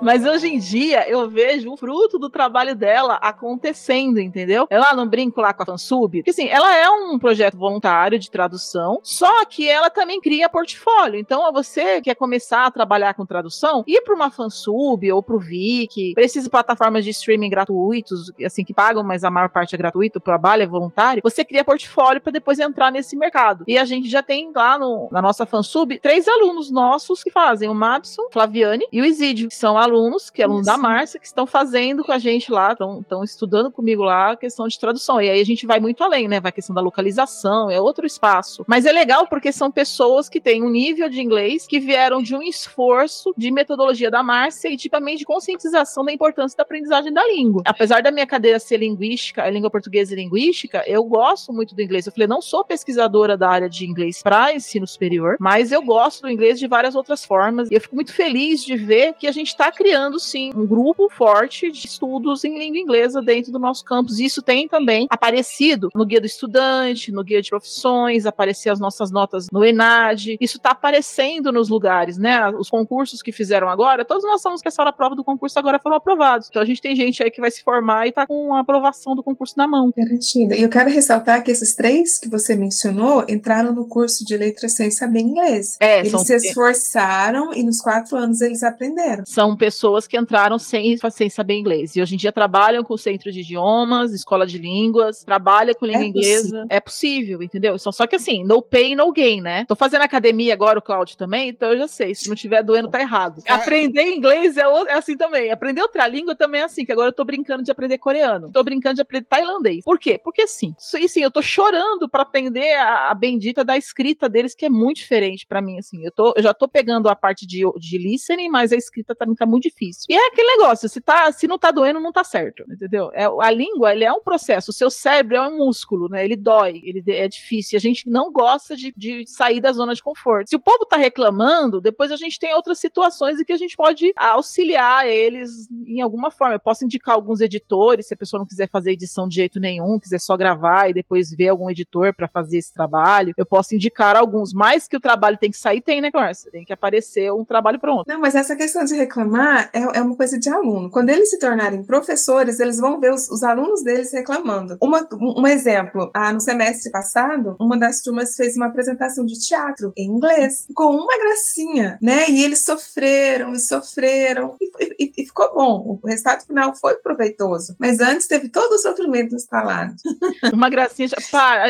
Mas 0.02 0.26
hoje 0.26 0.48
em 0.48 0.60
dia 0.60 1.10
eu 1.10 1.30
vejo 1.30 1.72
o 1.72 1.78
fruto 1.78 2.18
do 2.18 2.30
trabalho 2.30 2.76
dela 2.76 3.16
acontecendo, 3.16 4.20
entendeu? 4.20 4.66
Ela 4.70 4.94
não 4.94 5.08
brinco 5.08 5.42
lá 5.42 5.54
com 5.54 5.64
a 5.64 5.66
Fansub, 5.66 6.20
porque 6.20 6.30
assim, 6.30 6.48
ela 6.48 6.76
é 6.76 6.90
um 6.90 7.20
projeto 7.20 7.58
voluntário 7.58 8.18
de 8.18 8.32
tradução, 8.32 9.00
só 9.04 9.46
que 9.46 9.68
ela 9.68 9.90
também 9.90 10.22
cria 10.22 10.50
portfólio. 10.50 11.20
Então, 11.20 11.52
você 11.52 12.02
quer 12.02 12.16
começar 12.16 12.66
a 12.66 12.72
trabalhar 12.72 13.14
com 13.14 13.26
tradução, 13.26 13.84
ir 13.86 14.02
para 14.02 14.16
uma 14.16 14.32
Fansub 14.32 15.12
ou 15.12 15.22
para 15.22 15.36
o 15.36 15.40
Viki, 15.40 16.14
essas 16.18 16.48
plataformas 16.48 17.04
de 17.04 17.10
streaming 17.12 17.50
gratuitos, 17.50 18.32
assim, 18.46 18.64
que 18.64 18.74
pagam, 18.74 19.04
mas 19.04 19.24
a 19.24 19.30
maior 19.30 19.50
parte 19.50 19.76
é 19.76 19.78
gratuito, 19.78 20.20
o 20.20 20.22
trabalho 20.22 20.64
é 20.64 20.68
voluntário, 20.68 21.22
você 21.24 21.44
cria 21.44 21.64
portfólio 21.64 22.22
para 22.22 22.32
depois 22.32 22.60
entrar 22.60 22.92
nesse 22.92 23.16
mercado. 23.16 23.66
E 23.68 23.78
a 23.78 23.86
gente 23.86 24.08
já 24.10 24.24
tem 24.24 24.52
lá 24.56 24.78
no, 24.80 25.10
na 25.12 25.22
nossa 25.22 25.46
Fansub 25.46 26.00
três 26.00 26.28
alunos 26.28 26.72
nossos 26.72 27.24
que 27.24 27.32
fazem 27.32 27.70
o 27.70 27.76
Mabson, 27.76 28.24
Flaviane 28.32 28.86
e 28.92 29.02
o 29.02 29.06
Isidio, 29.06 29.50
que 29.50 29.56
são 29.56 29.78
alunos, 29.78 29.89
que 30.32 30.42
é 30.42 30.46
aluno 30.46 30.62
Isso. 30.62 30.72
da 30.72 30.78
Márcia, 30.78 31.20
que 31.20 31.26
estão 31.26 31.46
fazendo 31.46 32.04
com 32.04 32.12
a 32.12 32.18
gente 32.18 32.52
lá, 32.52 32.74
estão 32.74 33.24
estudando 33.24 33.72
comigo 33.72 34.04
lá 34.04 34.32
a 34.32 34.38
questão 34.38 34.68
de 34.68 34.80
tradução. 34.80 35.22
E 35.22 35.30
aí 35.30 35.42
a 35.42 35.46
gente 35.46 35.66
vai 35.66 35.80
muito 35.80 36.04
além, 36.04 36.28
né? 36.28 36.40
Vai 36.40 36.50
a 36.50 36.52
questão 36.52 36.76
da 36.76 36.82
localização, 36.82 37.70
é 37.70 37.80
outro 37.80 38.06
espaço. 38.06 38.64
Mas 38.68 38.86
é 38.86 38.92
legal 38.92 39.28
porque 39.28 39.52
são 39.52 39.72
pessoas 39.72 40.28
que 40.28 40.42
têm 40.42 40.64
um 40.64 40.70
nível 40.70 41.10
de 41.10 41.22
inglês 41.22 41.68
que 41.68 41.80
vieram 41.80 42.22
de 42.22 42.36
um 42.36 42.42
esforço 42.42 43.34
de 43.38 43.52
metodologia 43.52 44.12
da 44.12 44.22
Márcia 44.24 44.70
e 44.70 44.78
também 44.90 45.16
de 45.16 45.26
conscientização 45.26 46.04
da 46.04 46.12
importância 46.12 46.58
da 46.58 46.64
aprendizagem 46.64 47.14
da 47.14 47.26
língua. 47.26 47.62
Apesar 47.66 48.02
da 48.02 48.12
minha 48.12 48.26
cadeira 48.26 48.60
ser 48.60 48.78
linguística, 48.78 49.44
a 49.44 49.50
língua 49.50 49.70
portuguesa 49.70 50.14
e 50.14 50.16
linguística, 50.16 50.84
eu 50.88 51.04
gosto 51.04 51.54
muito 51.54 51.76
do 51.76 51.82
inglês. 51.82 52.06
Eu 52.06 52.12
falei, 52.12 52.28
não 52.28 52.42
sou 52.42 52.66
pesquisadora 52.66 53.38
da 53.38 53.50
área 53.50 53.70
de 53.70 53.86
inglês 53.86 54.22
para 54.22 54.54
ensino 54.54 54.88
superior, 54.88 55.38
mas 55.40 55.72
eu 55.72 55.82
gosto 55.82 56.22
do 56.22 56.30
inglês 56.30 56.60
de 56.60 56.68
várias 56.68 56.96
outras 56.96 57.24
formas. 57.24 57.70
E 57.70 57.76
eu 57.76 57.82
fico 57.82 57.96
muito 57.96 58.14
feliz 58.14 58.64
de 58.64 58.76
ver 58.76 59.14
que 59.14 59.28
a 59.28 59.32
gente 59.32 59.48
está 59.48 59.68
criando, 59.80 60.20
sim, 60.20 60.52
um 60.54 60.68
grupo 60.68 61.10
forte 61.10 61.72
de 61.72 61.88
estudos 61.88 62.44
em 62.44 62.60
língua 62.60 62.78
inglesa 62.78 63.22
dentro 63.22 63.50
do 63.50 63.58
nosso 63.58 63.86
campus. 63.86 64.20
E 64.20 64.26
isso 64.26 64.42
tem 64.42 64.68
também 64.68 65.08
aparecido 65.10 65.88
no 65.96 66.06
Guia 66.06 66.20
do 66.20 66.26
Estudante, 66.28 67.14
no 67.14 67.24
Guia 67.24 67.42
de 67.42 67.50
Profissões, 67.50 68.26
aparecer 68.26 68.72
as 68.72 68.80
nossas 68.80 69.10
notas 69.10 69.48
no 69.50 69.64
ENAD. 69.64 70.36
Isso 70.42 70.58
está 70.58 70.72
aparecendo 70.72 71.50
nos 71.50 71.70
lugares, 71.70 72.18
né? 72.18 72.50
Os 72.50 72.70
concursos 72.70 73.22
que 73.22 73.32
fizeram 73.32 73.70
agora, 73.70 74.04
todos 74.04 74.26
nós 74.26 74.42
somos 74.42 74.62
que 74.62 74.68
essa 74.68 74.84
a 74.84 74.92
prova 74.92 75.16
do 75.16 75.24
concurso 75.24 75.58
agora 75.58 75.80
foram 75.80 75.96
aprovados. 75.96 76.48
Então 76.50 76.62
a 76.62 76.66
gente 76.66 76.82
tem 76.82 76.94
gente 76.94 77.24
aí 77.24 77.32
que 77.32 77.40
vai 77.40 77.52
se 77.52 77.64
formar 77.64 78.06
e 78.06 78.10
está 78.10 78.28
com 78.28 78.54
a 78.54 78.60
aprovação 78.60 79.16
do 79.16 79.24
concurso 79.24 79.54
na 79.56 79.68
mão. 79.68 79.94
Garantido. 79.96 80.56
E 80.56 80.62
eu 80.62 80.70
quero 80.70 80.90
ressaltar 80.90 81.42
que 81.42 81.52
esses 81.52 81.74
três 81.74 82.20
que 82.20 82.28
você 82.28 82.54
mencionou 82.54 83.24
entraram 83.30 83.72
no 83.72 83.88
curso 83.88 84.26
de 84.26 84.36
letras 84.36 84.74
sem 84.74 84.92
saber 84.92 85.20
inglês. 85.20 85.78
É, 85.80 86.00
eles 86.00 86.12
são... 86.12 86.20
se 86.20 86.36
esforçaram 86.36 87.54
e 87.54 87.64
nos 87.64 87.80
quatro 87.80 88.18
anos 88.18 88.42
eles 88.42 88.62
aprenderam. 88.62 89.24
São 89.26 89.56
pessoas 89.56 89.69
que 90.08 90.18
entraram 90.18 90.58
sem, 90.58 90.98
sem 91.12 91.30
saber 91.30 91.56
inglês. 91.56 91.96
E 91.96 92.02
hoje 92.02 92.16
em 92.16 92.18
dia 92.18 92.32
trabalham 92.32 92.84
com 92.84 92.94
o 92.94 92.98
centro 92.98 93.32
de 93.32 93.42
idiomas, 93.42 94.14
escola 94.14 94.46
de 94.46 94.58
línguas, 94.58 95.24
trabalham 95.24 95.74
com 95.74 95.86
língua 95.86 96.04
é 96.04 96.08
inglesa. 96.08 96.42
Possível. 96.42 96.66
É 96.70 96.80
possível, 96.80 97.44
entendeu? 97.44 97.78
Só, 97.80 97.92
só 97.92 98.08
que 98.08 98.16
assim, 98.16 98.44
no 98.44 98.62
pain, 98.62 98.96
no 98.96 99.12
gain, 99.12 99.42
né? 99.42 99.66
Tô 99.66 99.76
fazendo 99.76 100.02
academia 100.02 100.54
agora, 100.54 100.80
o 100.80 100.82
Cláudio 100.82 101.18
também, 101.18 101.50
então 101.50 101.72
eu 101.72 101.80
já 101.80 101.88
sei. 101.88 102.16
Se 102.16 102.30
não 102.30 102.36
tiver 102.36 102.64
doendo, 102.64 102.90
tá 102.90 103.00
errado. 103.00 103.42
É. 103.46 103.54
Aprender 103.54 104.04
inglês 104.04 104.58
é, 104.58 104.62
é 104.62 104.94
assim 104.94 105.16
também. 105.16 105.52
Aprender 105.52 105.82
outra 105.82 106.08
língua 106.08 106.36
também 106.36 106.62
é 106.62 106.64
assim, 106.66 106.86
que 106.86 106.92
agora 106.92 107.10
eu 107.10 107.14
tô 107.14 107.24
brincando 107.24 107.64
de 107.64 107.72
aprender 107.72 107.98
coreano. 107.98 108.52
Tô 108.52 108.64
brincando 108.64 108.96
de 108.96 109.02
aprender 109.02 109.26
tailandês. 109.28 109.84
Por 109.84 110.00
quê? 110.00 110.20
Porque 110.24 110.48
sim. 110.48 110.74
E 111.00 111.08
sim, 111.08 111.22
eu 111.22 111.32
tô 111.32 111.42
chorando 111.42 112.10
para 112.10 112.24
aprender 112.24 112.74
a, 112.76 113.10
a, 113.10 113.14
bendita 113.14 113.64
da 113.64 113.78
escrita 113.78 114.30
deles, 114.30 114.56
que 114.56 114.66
é 114.66 114.70
muito 114.70 114.98
diferente 114.98 115.46
para 115.46 115.62
mim, 115.62 115.78
assim. 115.78 116.04
Eu, 116.04 116.12
tô, 116.12 116.34
eu 116.36 116.44
já 116.44 116.54
tô 116.54 116.68
pegando 116.68 117.10
a 117.10 117.16
parte 117.16 117.46
de, 117.46 117.64
de 117.78 117.98
listening, 117.98 118.50
mas 118.50 118.72
a 118.72 118.76
escrita 118.76 119.16
também 119.16 119.36
tá 119.36 119.46
muito 119.46 119.59
difícil. 119.60 120.06
E 120.10 120.14
é 120.14 120.28
aquele 120.28 120.58
negócio, 120.58 120.88
se, 120.90 121.02
tá, 121.02 121.32
se 121.32 121.48
não 121.48 121.58
tá 121.58 121.72
doendo, 121.72 122.00
não 122.00 122.12
tá 122.12 122.24
certo, 122.24 122.64
entendeu? 122.70 123.10
É, 123.14 123.26
a 123.26 123.52
língua, 123.52 123.94
ele 123.94 124.04
é 124.04 124.12
um 124.12 124.22
processo. 124.22 124.72
O 124.72 124.74
seu 124.74 124.90
cérebro 124.90 125.38
é 125.38 125.48
um 125.48 125.58
músculo, 125.58 126.10
né? 126.10 126.24
Ele 126.24 126.36
dói, 126.36 126.82
ele 126.84 127.04
é 127.08 127.28
difícil. 127.28 127.78
A 127.78 127.82
gente 127.82 128.10
não 128.10 128.32
gosta 128.32 128.76
de, 128.76 128.94
de 128.96 129.26
sair 129.28 129.60
da 129.60 129.72
zona 129.72 129.94
de 129.94 130.04
conforto. 130.04 130.50
Se 130.50 130.56
o 130.56 130.60
povo 130.60 130.86
tá 130.86 130.98
reclamando, 130.98 131.82
depois 131.82 132.12
a 132.12 132.16
gente 132.16 132.40
tem 132.40 132.54
outras 132.54 132.80
situações 132.80 133.40
em 133.40 133.44
que 133.44 133.54
a 133.54 133.58
gente 133.58 133.76
pode 133.76 134.12
auxiliar 134.16 135.08
eles 135.08 135.70
em 135.86 136.02
alguma 136.02 136.32
forma. 136.32 136.56
Eu 136.56 136.60
posso 136.60 136.86
indicar 136.86 137.16
alguns 137.16 137.42
editores, 137.42 138.08
se 138.08 138.14
a 138.14 138.18
pessoa 138.18 138.40
não 138.40 138.48
quiser 138.48 138.70
fazer 138.70 138.92
edição 138.92 139.28
de 139.28 139.36
jeito 139.36 139.60
nenhum, 139.60 140.00
quiser 140.00 140.20
só 140.20 140.36
gravar 140.38 140.90
e 140.90 140.94
depois 140.94 141.32
ver 141.32 141.50
algum 141.50 141.70
editor 141.70 142.14
para 142.14 142.28
fazer 142.28 142.58
esse 142.58 142.74
trabalho, 142.74 143.34
eu 143.38 143.46
posso 143.46 143.76
indicar 143.76 144.16
alguns. 144.16 144.54
Mais 144.54 144.88
que 144.88 144.98
o 144.98 145.00
trabalho 145.00 145.38
tem 145.38 145.52
que 145.52 145.58
sair, 145.58 145.82
tem, 145.82 146.02
né, 146.02 146.12
Conversa? 146.12 146.50
Tem 146.52 146.66
que 146.66 146.74
aparecer 146.74 147.32
um 147.32 147.46
trabalho 147.46 147.80
pronto. 147.80 148.08
Não, 148.08 148.20
mas 148.20 148.36
essa 148.36 148.56
questão 148.56 148.84
de 148.86 148.96
reclamar 148.96 149.49
é, 149.74 149.98
é 149.98 150.02
uma 150.02 150.16
coisa 150.16 150.40
de 150.40 150.50
aluno. 150.50 150.90
Quando 150.90 151.10
eles 151.10 151.30
se 151.30 151.40
tornarem 151.40 151.84
professores, 151.84 152.60
eles 152.60 152.78
vão 152.80 153.00
ver 153.00 153.14
os, 153.14 153.30
os 153.30 153.44
alunos 153.44 153.84
deles 153.84 154.12
reclamando. 154.12 154.78
Uma, 154.82 155.08
um, 155.14 155.48
exemplo, 155.48 156.10
ah, 156.14 156.32
no 156.34 156.40
semestre 156.40 156.92
passado, 156.92 157.56
uma 157.60 157.78
das 157.78 158.02
turmas 158.02 158.36
fez 158.36 158.56
uma 158.56 158.68
apresentação 158.68 159.26
de 159.26 159.40
teatro 159.40 159.92
em 159.98 160.10
inglês, 160.10 160.66
com 160.74 160.96
uma 160.96 161.18
gracinha, 161.18 161.98
né? 162.02 162.30
E 162.30 162.44
eles 162.44 162.64
sofreram 162.64 163.54
e 163.54 163.60
sofreram, 163.60 164.56
e, 164.62 165.04
e, 165.04 165.14
e 165.18 165.26
ficou 165.26 165.54
bom. 165.54 166.00
O 166.02 166.08
resultado 166.08 166.46
final 166.46 166.76
foi 166.76 166.96
proveitoso. 166.96 167.76
Mas 167.80 168.00
antes 168.00 168.28
teve 168.28 168.50
todo 168.50 168.74
o 168.74 168.78
sofrimento 168.78 169.36
instalado. 169.36 169.96
Uma 170.54 170.70
gracinha. 170.70 171.10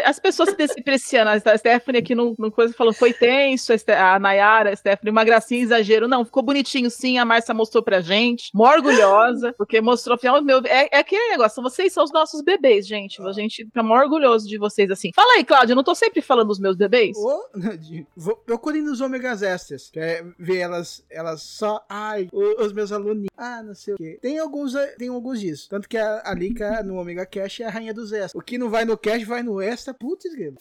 As 0.05 0.19
pessoas 0.19 0.50
se 0.50 0.75
depreciando. 0.75 1.29
A 1.29 1.57
Stephanie 1.57 2.01
aqui 2.01 2.15
no, 2.15 2.36
no 2.38 2.51
coisa 2.51 2.74
falou: 2.74 2.93
foi 2.93 3.13
tenso, 3.13 3.74
a 3.88 4.19
Nayara, 4.19 4.71
a 4.71 4.75
Stephanie, 4.75 5.12
uma 5.12 5.24
gracinha, 5.24 5.62
exagero. 5.62 6.07
Não, 6.07 6.25
ficou 6.25 6.43
bonitinho 6.43 6.89
sim. 6.89 7.17
A 7.17 7.25
Márcia 7.25 7.53
mostrou 7.53 7.68
pra 7.83 8.01
gente. 8.01 8.49
Mó 8.53 8.69
orgulhosa, 8.69 9.53
porque 9.57 9.79
mostrou, 9.81 10.15
afinal, 10.15 10.41
meu. 10.41 10.61
É, 10.65 10.89
é 10.91 10.99
aquele 10.99 11.29
negócio, 11.29 11.61
vocês 11.61 11.93
são 11.93 12.03
os 12.03 12.11
nossos 12.11 12.41
bebês, 12.41 12.88
gente. 12.88 13.21
A 13.21 13.31
gente 13.31 13.65
fica 13.65 13.83
mó 13.83 13.97
orgulhoso 13.99 14.47
de 14.47 14.57
vocês 14.57 14.89
assim. 14.89 15.11
Fala 15.13 15.33
aí, 15.38 15.45
Cláudia, 15.45 15.75
não 15.75 15.83
tô 15.83 15.93
sempre 15.93 16.21
falando 16.21 16.47
dos 16.47 16.59
meus 16.59 16.75
bebês? 16.75 17.15
Oh, 17.17 18.35
procure 18.45 18.81
nos 18.81 19.01
ômegas 19.01 19.41
extras, 19.41 19.91
é 19.95 20.23
ver 20.38 20.57
elas, 20.57 21.05
elas 21.09 21.41
só. 21.41 21.85
Ai, 21.89 22.29
os 22.31 22.73
meus 22.73 22.91
alunos. 22.91 23.27
Ah, 23.38 23.61
não 23.63 23.73
sei 23.73 23.93
o 23.93 23.97
quê. 23.97 24.17
Tem 24.21 24.39
alguns, 24.39 24.73
tem 24.97 25.09
alguns 25.09 25.39
disso. 25.39 25.67
Tanto 25.69 25.88
que 25.88 25.97
a, 25.97 26.21
a 26.25 26.33
Lika 26.33 26.83
no 26.83 26.99
Omega 26.99 27.25
Cash 27.25 27.61
é 27.61 27.65
a 27.65 27.69
rainha 27.69 27.93
dos 27.93 28.11
extras. 28.11 28.35
O 28.35 28.41
que 28.43 28.57
não 28.57 28.69
vai 28.69 28.85
no 28.85 28.97
cash 28.97 29.23
vai 29.23 29.43
no 29.43 29.61
extra. 29.61 29.93
Putz, 29.93 30.31
grilo. 30.31 30.57